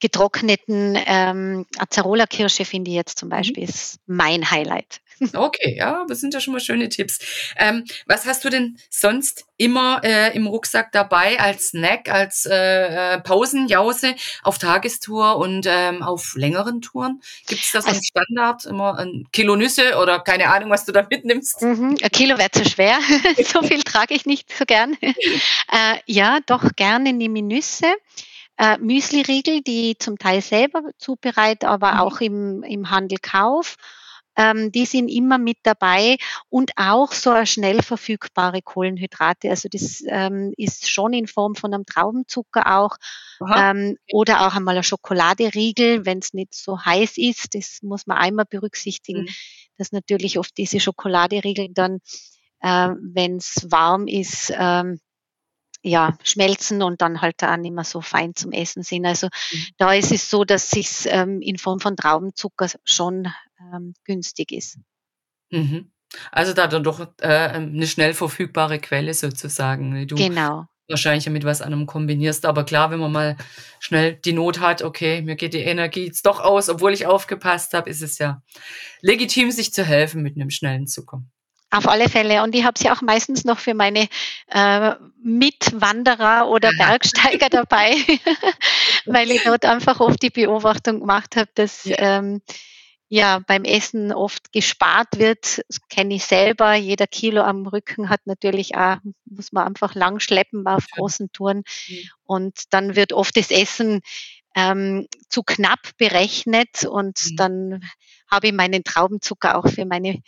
getrockneten 0.00 0.98
ähm, 1.06 1.64
Acerola-Kirsche 1.78 2.64
finde 2.64 2.90
ich 2.90 2.96
jetzt 2.96 3.18
zum 3.18 3.28
mhm. 3.28 3.30
Beispiel 3.30 3.64
ist 3.64 4.00
mein 4.06 4.50
Highlight. 4.50 5.00
Okay, 5.34 5.76
ja, 5.76 6.04
das 6.08 6.20
sind 6.20 6.32
ja 6.34 6.40
schon 6.40 6.52
mal 6.52 6.60
schöne 6.60 6.88
Tipps. 6.88 7.18
Ähm, 7.56 7.84
was 8.06 8.26
hast 8.26 8.44
du 8.44 8.48
denn 8.48 8.78
sonst 8.88 9.44
immer 9.56 10.00
äh, 10.02 10.34
im 10.34 10.46
Rucksack 10.46 10.92
dabei 10.92 11.38
als 11.38 11.68
Snack, 11.68 12.08
als 12.08 12.46
äh, 12.46 13.14
äh 13.14 13.20
Pausenjause 13.20 14.14
auf 14.42 14.58
Tagestour 14.58 15.36
und 15.36 15.66
ähm, 15.68 16.02
auf 16.02 16.34
längeren 16.36 16.80
Touren? 16.80 17.20
Gibt 17.46 17.62
es 17.62 17.72
das 17.72 17.86
als 17.86 18.06
Standard 18.06 18.64
immer 18.64 18.98
ein 18.98 19.26
Kilo 19.32 19.56
Nüsse 19.56 19.98
oder 19.98 20.20
keine 20.20 20.48
Ahnung, 20.48 20.70
was 20.70 20.86
du 20.86 20.92
da 20.92 21.06
mitnimmst? 21.08 21.60
Mhm, 21.62 21.98
ein 22.02 22.10
Kilo 22.10 22.38
wäre 22.38 22.50
zu 22.50 22.64
schwer. 22.64 22.98
so 23.44 23.62
viel 23.62 23.82
trage 23.82 24.14
ich 24.14 24.24
nicht 24.24 24.50
so 24.56 24.64
gern. 24.64 24.96
äh, 25.02 25.98
ja, 26.06 26.38
doch 26.46 26.64
gerne 26.76 27.12
nehme 27.12 27.42
Nüsse. 27.42 27.92
Äh, 28.56 28.78
Müsli-Riegel, 28.78 29.62
die 29.62 29.96
zum 29.98 30.18
Teil 30.18 30.42
selber 30.42 30.82
zubereite, 30.98 31.68
aber 31.68 31.92
mhm. 31.92 32.00
auch 32.00 32.20
im, 32.20 32.62
im 32.62 32.90
Handel 32.90 33.18
kauf 33.18 33.76
ähm, 34.40 34.72
die 34.72 34.86
sind 34.86 35.08
immer 35.08 35.38
mit 35.38 35.58
dabei 35.64 36.16
und 36.48 36.70
auch 36.76 37.12
so 37.12 37.44
schnell 37.44 37.82
verfügbare 37.82 38.62
Kohlenhydrate. 38.62 39.50
Also 39.50 39.68
das 39.70 40.02
ähm, 40.06 40.54
ist 40.56 40.90
schon 40.90 41.12
in 41.12 41.26
Form 41.26 41.54
von 41.54 41.74
einem 41.74 41.84
Traubenzucker 41.84 42.78
auch 42.78 42.96
ähm, 43.54 43.96
oder 44.12 44.46
auch 44.46 44.54
einmal 44.54 44.76
ein 44.76 44.82
Schokoladeriegel, 44.82 46.06
wenn 46.06 46.18
es 46.18 46.32
nicht 46.32 46.54
so 46.54 46.82
heiß 46.82 47.18
ist. 47.18 47.54
Das 47.54 47.80
muss 47.82 48.06
man 48.06 48.16
einmal 48.16 48.46
berücksichtigen, 48.48 49.22
mhm. 49.22 49.28
dass 49.76 49.92
natürlich 49.92 50.38
oft 50.38 50.56
diese 50.56 50.80
Schokoladeriegel 50.80 51.68
dann, 51.72 51.98
äh, 52.60 52.88
wenn 53.12 53.36
es 53.36 53.66
warm 53.70 54.06
ist, 54.06 54.52
ähm, 54.56 55.00
ja, 55.82 56.18
schmelzen 56.22 56.82
und 56.82 57.00
dann 57.00 57.22
halt 57.22 57.42
auch 57.42 57.56
nicht 57.56 57.72
mehr 57.72 57.84
so 57.84 58.02
fein 58.02 58.34
zum 58.34 58.52
Essen 58.52 58.82
sind. 58.82 59.06
Also 59.06 59.26
mhm. 59.26 59.66
da 59.78 59.92
ist 59.92 60.12
es 60.12 60.30
so, 60.30 60.44
dass 60.44 60.74
es 60.74 61.06
ähm, 61.06 61.40
in 61.42 61.58
Form 61.58 61.80
von 61.80 61.96
Traubenzucker 61.96 62.68
schon 62.84 63.28
ähm, 63.72 63.94
günstig 64.04 64.52
ist. 64.52 64.78
Mhm. 65.50 65.90
Also 66.32 66.52
da 66.52 66.66
dann 66.66 66.82
doch 66.82 67.00
äh, 67.20 67.26
eine 67.26 67.86
schnell 67.86 68.14
verfügbare 68.14 68.78
Quelle 68.78 69.14
sozusagen. 69.14 70.06
Du 70.06 70.16
genau. 70.16 70.66
Wahrscheinlich 70.88 71.28
mit 71.30 71.44
was 71.44 71.62
anderem 71.62 71.86
kombinierst. 71.86 72.44
Aber 72.44 72.64
klar, 72.64 72.90
wenn 72.90 72.98
man 72.98 73.12
mal 73.12 73.36
schnell 73.78 74.14
die 74.14 74.32
Not 74.32 74.58
hat, 74.58 74.82
okay, 74.82 75.22
mir 75.22 75.36
geht 75.36 75.54
die 75.54 75.58
Energie 75.58 76.06
jetzt 76.06 76.26
doch 76.26 76.40
aus, 76.40 76.68
obwohl 76.68 76.92
ich 76.92 77.06
aufgepasst 77.06 77.74
habe, 77.74 77.88
ist 77.88 78.02
es 78.02 78.18
ja 78.18 78.42
legitim, 79.00 79.52
sich 79.52 79.72
zu 79.72 79.84
helfen 79.84 80.22
mit 80.22 80.34
einem 80.34 80.50
schnellen 80.50 80.88
Zucker. 80.88 81.22
Auf 81.72 81.86
alle 81.86 82.08
Fälle. 82.08 82.42
Und 82.42 82.56
ich 82.56 82.64
habe 82.64 82.76
sie 82.76 82.90
auch 82.90 83.02
meistens 83.02 83.44
noch 83.44 83.60
für 83.60 83.74
meine 83.74 84.08
äh, 84.48 84.94
Mitwanderer 85.22 86.48
oder 86.48 86.72
Bergsteiger 86.76 87.48
dabei, 87.48 87.94
weil 89.06 89.30
ich 89.30 89.44
dort 89.44 89.64
einfach 89.64 90.00
oft 90.00 90.20
die 90.20 90.30
Beobachtung 90.30 90.98
gemacht 90.98 91.36
habe, 91.36 91.50
dass 91.54 91.84
ähm, 91.86 92.42
ja 93.10 93.40
beim 93.46 93.64
Essen 93.64 94.12
oft 94.12 94.52
gespart 94.52 95.18
wird. 95.18 95.62
Das 95.68 95.80
kenne 95.88 96.14
ich 96.14 96.24
selber. 96.24 96.74
Jeder 96.74 97.06
Kilo 97.06 97.42
am 97.42 97.66
Rücken 97.66 98.08
hat 98.08 98.20
natürlich 98.24 98.76
auch, 98.76 98.96
muss 99.26 99.52
man 99.52 99.66
einfach 99.66 99.94
lang 99.94 100.20
schleppen 100.20 100.66
auf 100.66 100.86
großen 100.96 101.30
Touren. 101.32 101.64
Mhm. 101.88 101.98
Und 102.22 102.54
dann 102.70 102.96
wird 102.96 103.12
oft 103.12 103.36
das 103.36 103.50
Essen 103.50 104.00
ähm, 104.56 105.06
zu 105.28 105.42
knapp 105.42 105.80
berechnet 105.98 106.84
und 106.84 107.18
mhm. 107.30 107.36
dann 107.36 107.80
habe 108.30 108.48
ich 108.48 108.52
meinen 108.52 108.84
Traubenzucker 108.84 109.56
auch 109.56 109.68
für 109.68 109.84
meine 109.84 110.20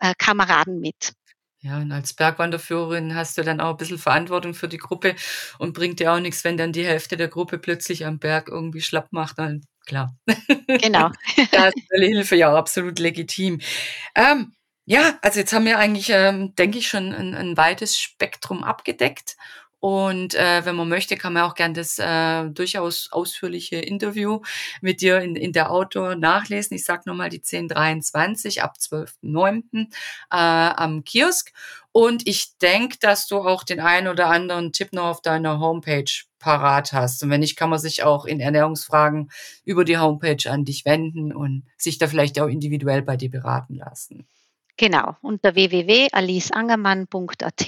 äh, 0.00 0.14
Kameraden 0.18 0.80
mit. 0.80 1.14
Ja, 1.60 1.78
und 1.78 1.90
als 1.90 2.12
Bergwanderführerin 2.12 3.14
hast 3.14 3.36
du 3.36 3.42
dann 3.42 3.60
auch 3.60 3.70
ein 3.70 3.76
bisschen 3.78 3.98
Verantwortung 3.98 4.54
für 4.54 4.68
die 4.68 4.76
Gruppe 4.76 5.16
und 5.58 5.72
bringt 5.72 5.98
dir 5.98 6.12
auch 6.12 6.20
nichts, 6.20 6.44
wenn 6.44 6.56
dann 6.56 6.72
die 6.72 6.86
Hälfte 6.86 7.16
der 7.16 7.28
Gruppe 7.28 7.58
plötzlich 7.58 8.06
am 8.06 8.18
Berg 8.18 8.48
irgendwie 8.48 8.80
schlapp 8.80 9.08
macht. 9.12 9.38
Dann 9.38 9.62
klar. 9.88 10.16
Genau. 10.66 11.10
da 11.52 11.68
ist 11.68 11.76
die 11.76 12.06
Hilfe 12.06 12.36
ja 12.36 12.54
absolut 12.54 12.98
legitim. 12.98 13.60
Ähm, 14.14 14.52
ja, 14.84 15.18
also 15.22 15.40
jetzt 15.40 15.52
haben 15.52 15.66
wir 15.66 15.78
eigentlich, 15.78 16.10
ähm, 16.10 16.54
denke 16.54 16.78
ich, 16.78 16.88
schon 16.88 17.12
ein, 17.12 17.34
ein 17.34 17.56
weites 17.56 17.98
Spektrum 17.98 18.62
abgedeckt. 18.62 19.36
Und 19.80 20.34
äh, 20.34 20.64
wenn 20.64 20.74
man 20.74 20.88
möchte, 20.88 21.16
kann 21.16 21.34
man 21.34 21.44
auch 21.44 21.54
gern 21.54 21.72
das 21.72 21.98
äh, 21.98 22.50
durchaus 22.50 23.10
ausführliche 23.12 23.76
Interview 23.76 24.40
mit 24.80 25.00
dir 25.00 25.20
in, 25.20 25.36
in 25.36 25.52
der 25.52 25.70
Outdoor 25.70 26.16
nachlesen. 26.16 26.76
Ich 26.76 26.84
sage 26.84 27.02
nochmal 27.06 27.28
die 27.28 27.38
1023 27.38 28.62
ab 28.62 28.76
12.09. 28.80 29.86
Äh, 29.86 29.86
am 30.30 31.04
Kiosk. 31.04 31.52
Und 31.92 32.26
ich 32.26 32.58
denke, 32.58 32.98
dass 33.00 33.28
du 33.28 33.38
auch 33.38 33.62
den 33.62 33.80
einen 33.80 34.08
oder 34.08 34.28
anderen 34.28 34.72
Tipp 34.72 34.92
noch 34.92 35.06
auf 35.06 35.22
deiner 35.22 35.60
Homepage 35.60 36.27
parat 36.38 36.92
hast. 36.92 37.22
Und 37.22 37.30
wenn 37.30 37.40
nicht, 37.40 37.56
kann 37.56 37.70
man 37.70 37.78
sich 37.78 38.02
auch 38.02 38.24
in 38.24 38.40
Ernährungsfragen 38.40 39.30
über 39.64 39.84
die 39.84 39.98
Homepage 39.98 40.50
an 40.50 40.64
dich 40.64 40.84
wenden 40.84 41.32
und 41.32 41.64
sich 41.76 41.98
da 41.98 42.06
vielleicht 42.06 42.40
auch 42.40 42.48
individuell 42.48 43.02
bei 43.02 43.16
dir 43.16 43.30
beraten 43.30 43.74
lassen. 43.74 44.26
Genau, 44.76 45.16
unter 45.22 45.56
www.aliceangermann.at 45.56 47.66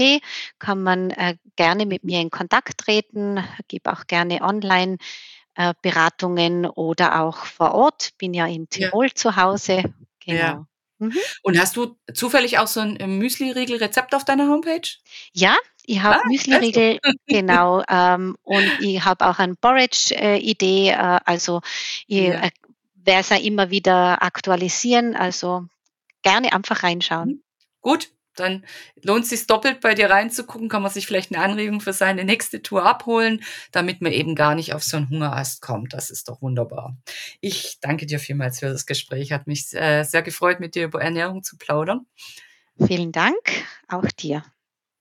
kann 0.60 0.82
man 0.82 1.10
äh, 1.10 1.36
gerne 1.56 1.84
mit 1.84 2.04
mir 2.04 2.20
in 2.20 2.30
Kontakt 2.30 2.78
treten, 2.78 3.42
gebe 3.66 3.92
auch 3.92 4.06
gerne 4.06 4.42
online 4.42 4.98
äh, 5.56 5.74
Beratungen 5.82 6.66
oder 6.66 7.20
auch 7.20 7.46
vor 7.46 7.74
Ort. 7.74 8.10
Bin 8.16 8.32
ja 8.32 8.46
in 8.46 8.68
Tirol 8.68 9.06
ja. 9.06 9.14
zu 9.14 9.34
Hause. 9.34 9.82
Genau. 10.24 10.38
Ja. 10.38 10.66
Mhm. 10.98 11.16
Und 11.42 11.58
hast 11.58 11.76
du 11.76 11.96
zufällig 12.12 12.58
auch 12.58 12.66
so 12.66 12.80
ein 12.80 13.18
Müsli-Riegel-Rezept 13.18 14.14
auf 14.14 14.24
deiner 14.24 14.48
Homepage? 14.48 14.88
Ja, 15.32 15.56
ich 15.90 16.02
habe 16.02 16.20
ah, 16.22 16.28
Müsli-Riegel, 16.28 17.00
genau. 17.26 17.82
Ähm, 17.88 18.36
und 18.42 18.70
ich 18.80 19.04
habe 19.04 19.26
auch 19.26 19.40
eine 19.40 19.56
Porridge-Idee. 19.56 20.90
Äh, 20.90 21.18
also 21.24 21.62
ich 22.06 22.28
ja. 22.28 22.44
äh, 22.44 22.50
werde 22.94 23.20
es 23.20 23.28
ja 23.30 23.38
immer 23.38 23.70
wieder 23.70 24.22
aktualisieren. 24.22 25.16
Also 25.16 25.66
gerne 26.22 26.52
einfach 26.52 26.84
reinschauen. 26.84 27.28
Mhm. 27.28 27.42
Gut, 27.80 28.12
dann 28.36 28.64
lohnt 29.02 29.24
es 29.24 29.30
sich 29.30 29.48
doppelt 29.48 29.80
bei 29.80 29.94
dir 29.94 30.10
reinzugucken, 30.10 30.68
kann 30.68 30.82
man 30.82 30.92
sich 30.92 31.06
vielleicht 31.06 31.34
eine 31.34 31.42
Anregung 31.42 31.80
für 31.80 31.92
seine 31.92 32.24
nächste 32.24 32.62
Tour 32.62 32.86
abholen, 32.86 33.42
damit 33.72 34.00
man 34.00 34.12
eben 34.12 34.36
gar 34.36 34.54
nicht 34.54 34.74
auf 34.74 34.84
so 34.84 34.96
einen 34.96 35.10
Hungerast 35.10 35.60
kommt. 35.60 35.92
Das 35.92 36.10
ist 36.10 36.28
doch 36.28 36.40
wunderbar. 36.40 36.96
Ich 37.40 37.78
danke 37.80 38.06
dir 38.06 38.20
vielmals 38.20 38.60
für 38.60 38.68
das 38.68 38.86
Gespräch. 38.86 39.32
Hat 39.32 39.48
mich 39.48 39.74
äh, 39.74 40.04
sehr 40.04 40.22
gefreut, 40.22 40.60
mit 40.60 40.76
dir 40.76 40.84
über 40.84 41.02
Ernährung 41.02 41.42
zu 41.42 41.56
plaudern. 41.56 42.06
Vielen 42.78 43.10
Dank, 43.10 43.40
auch 43.88 44.06
dir 44.06 44.44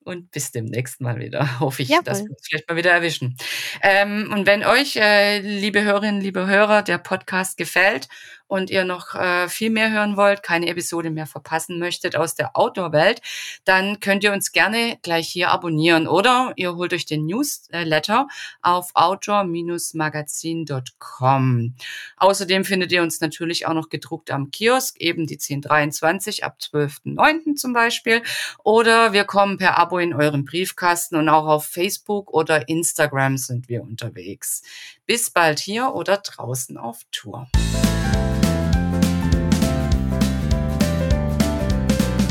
und 0.03 0.31
bis 0.31 0.51
demnächst 0.51 1.01
mal 1.01 1.19
wieder. 1.19 1.39
Hoffe 1.59 1.83
ich, 1.83 1.89
Jawohl. 1.89 2.03
dass 2.03 2.23
wir 2.23 2.31
uns 2.31 2.47
vielleicht 2.47 2.69
mal 2.69 2.75
wieder 2.77 2.91
erwischen. 2.91 3.37
Ähm, 3.81 4.31
und 4.33 4.47
wenn 4.47 4.63
euch, 4.63 4.95
äh, 4.95 5.39
liebe 5.39 5.83
Hörerinnen, 5.83 6.21
liebe 6.21 6.47
Hörer, 6.47 6.81
der 6.83 6.97
Podcast 6.97 7.57
gefällt 7.57 8.07
und 8.49 8.69
ihr 8.71 8.83
noch 8.83 9.15
äh, 9.15 9.47
viel 9.47 9.69
mehr 9.69 9.89
hören 9.91 10.17
wollt, 10.17 10.43
keine 10.43 10.67
Episode 10.67 11.11
mehr 11.11 11.27
verpassen 11.27 11.79
möchtet 11.79 12.17
aus 12.17 12.35
der 12.35 12.57
Outdoor-Welt, 12.57 13.21
dann 13.63 13.99
könnt 13.99 14.23
ihr 14.23 14.33
uns 14.33 14.51
gerne 14.51 14.97
gleich 15.03 15.29
hier 15.29 15.51
abonnieren 15.51 16.07
oder 16.07 16.53
ihr 16.55 16.75
holt 16.75 16.93
euch 16.93 17.05
den 17.05 17.27
Newsletter 17.27 18.27
auf 18.63 18.89
outdoor-magazin.com. 18.95 21.75
Außerdem 22.17 22.65
findet 22.65 22.91
ihr 22.91 23.03
uns 23.03 23.21
natürlich 23.21 23.67
auch 23.67 23.73
noch 23.73 23.89
gedruckt 23.89 24.31
am 24.31 24.49
Kiosk, 24.49 24.99
eben 24.99 25.27
die 25.27 25.35
1023 25.35 26.43
ab 26.43 26.57
12.09. 26.59 27.53
zum 27.55 27.73
Beispiel. 27.73 28.23
Oder 28.63 29.13
wir 29.13 29.25
kommen 29.25 29.57
per 29.57 29.77
Abo 29.77 29.99
in 29.99 30.15
euren 30.15 30.43
Briefkasten 30.43 31.17
und 31.17 31.29
auch 31.29 31.45
auf 31.45 31.65
Facebook 31.65 32.33
oder 32.33 32.67
Instagram 32.67 33.37
sind 33.37 33.69
wir 33.69 33.83
unterwegs. 33.83 34.63
Bis 35.05 35.29
bald 35.29 35.59
hier 35.59 35.93
oder 35.93 36.17
draußen 36.17 36.77
auf 36.77 37.01
Tour. 37.11 37.47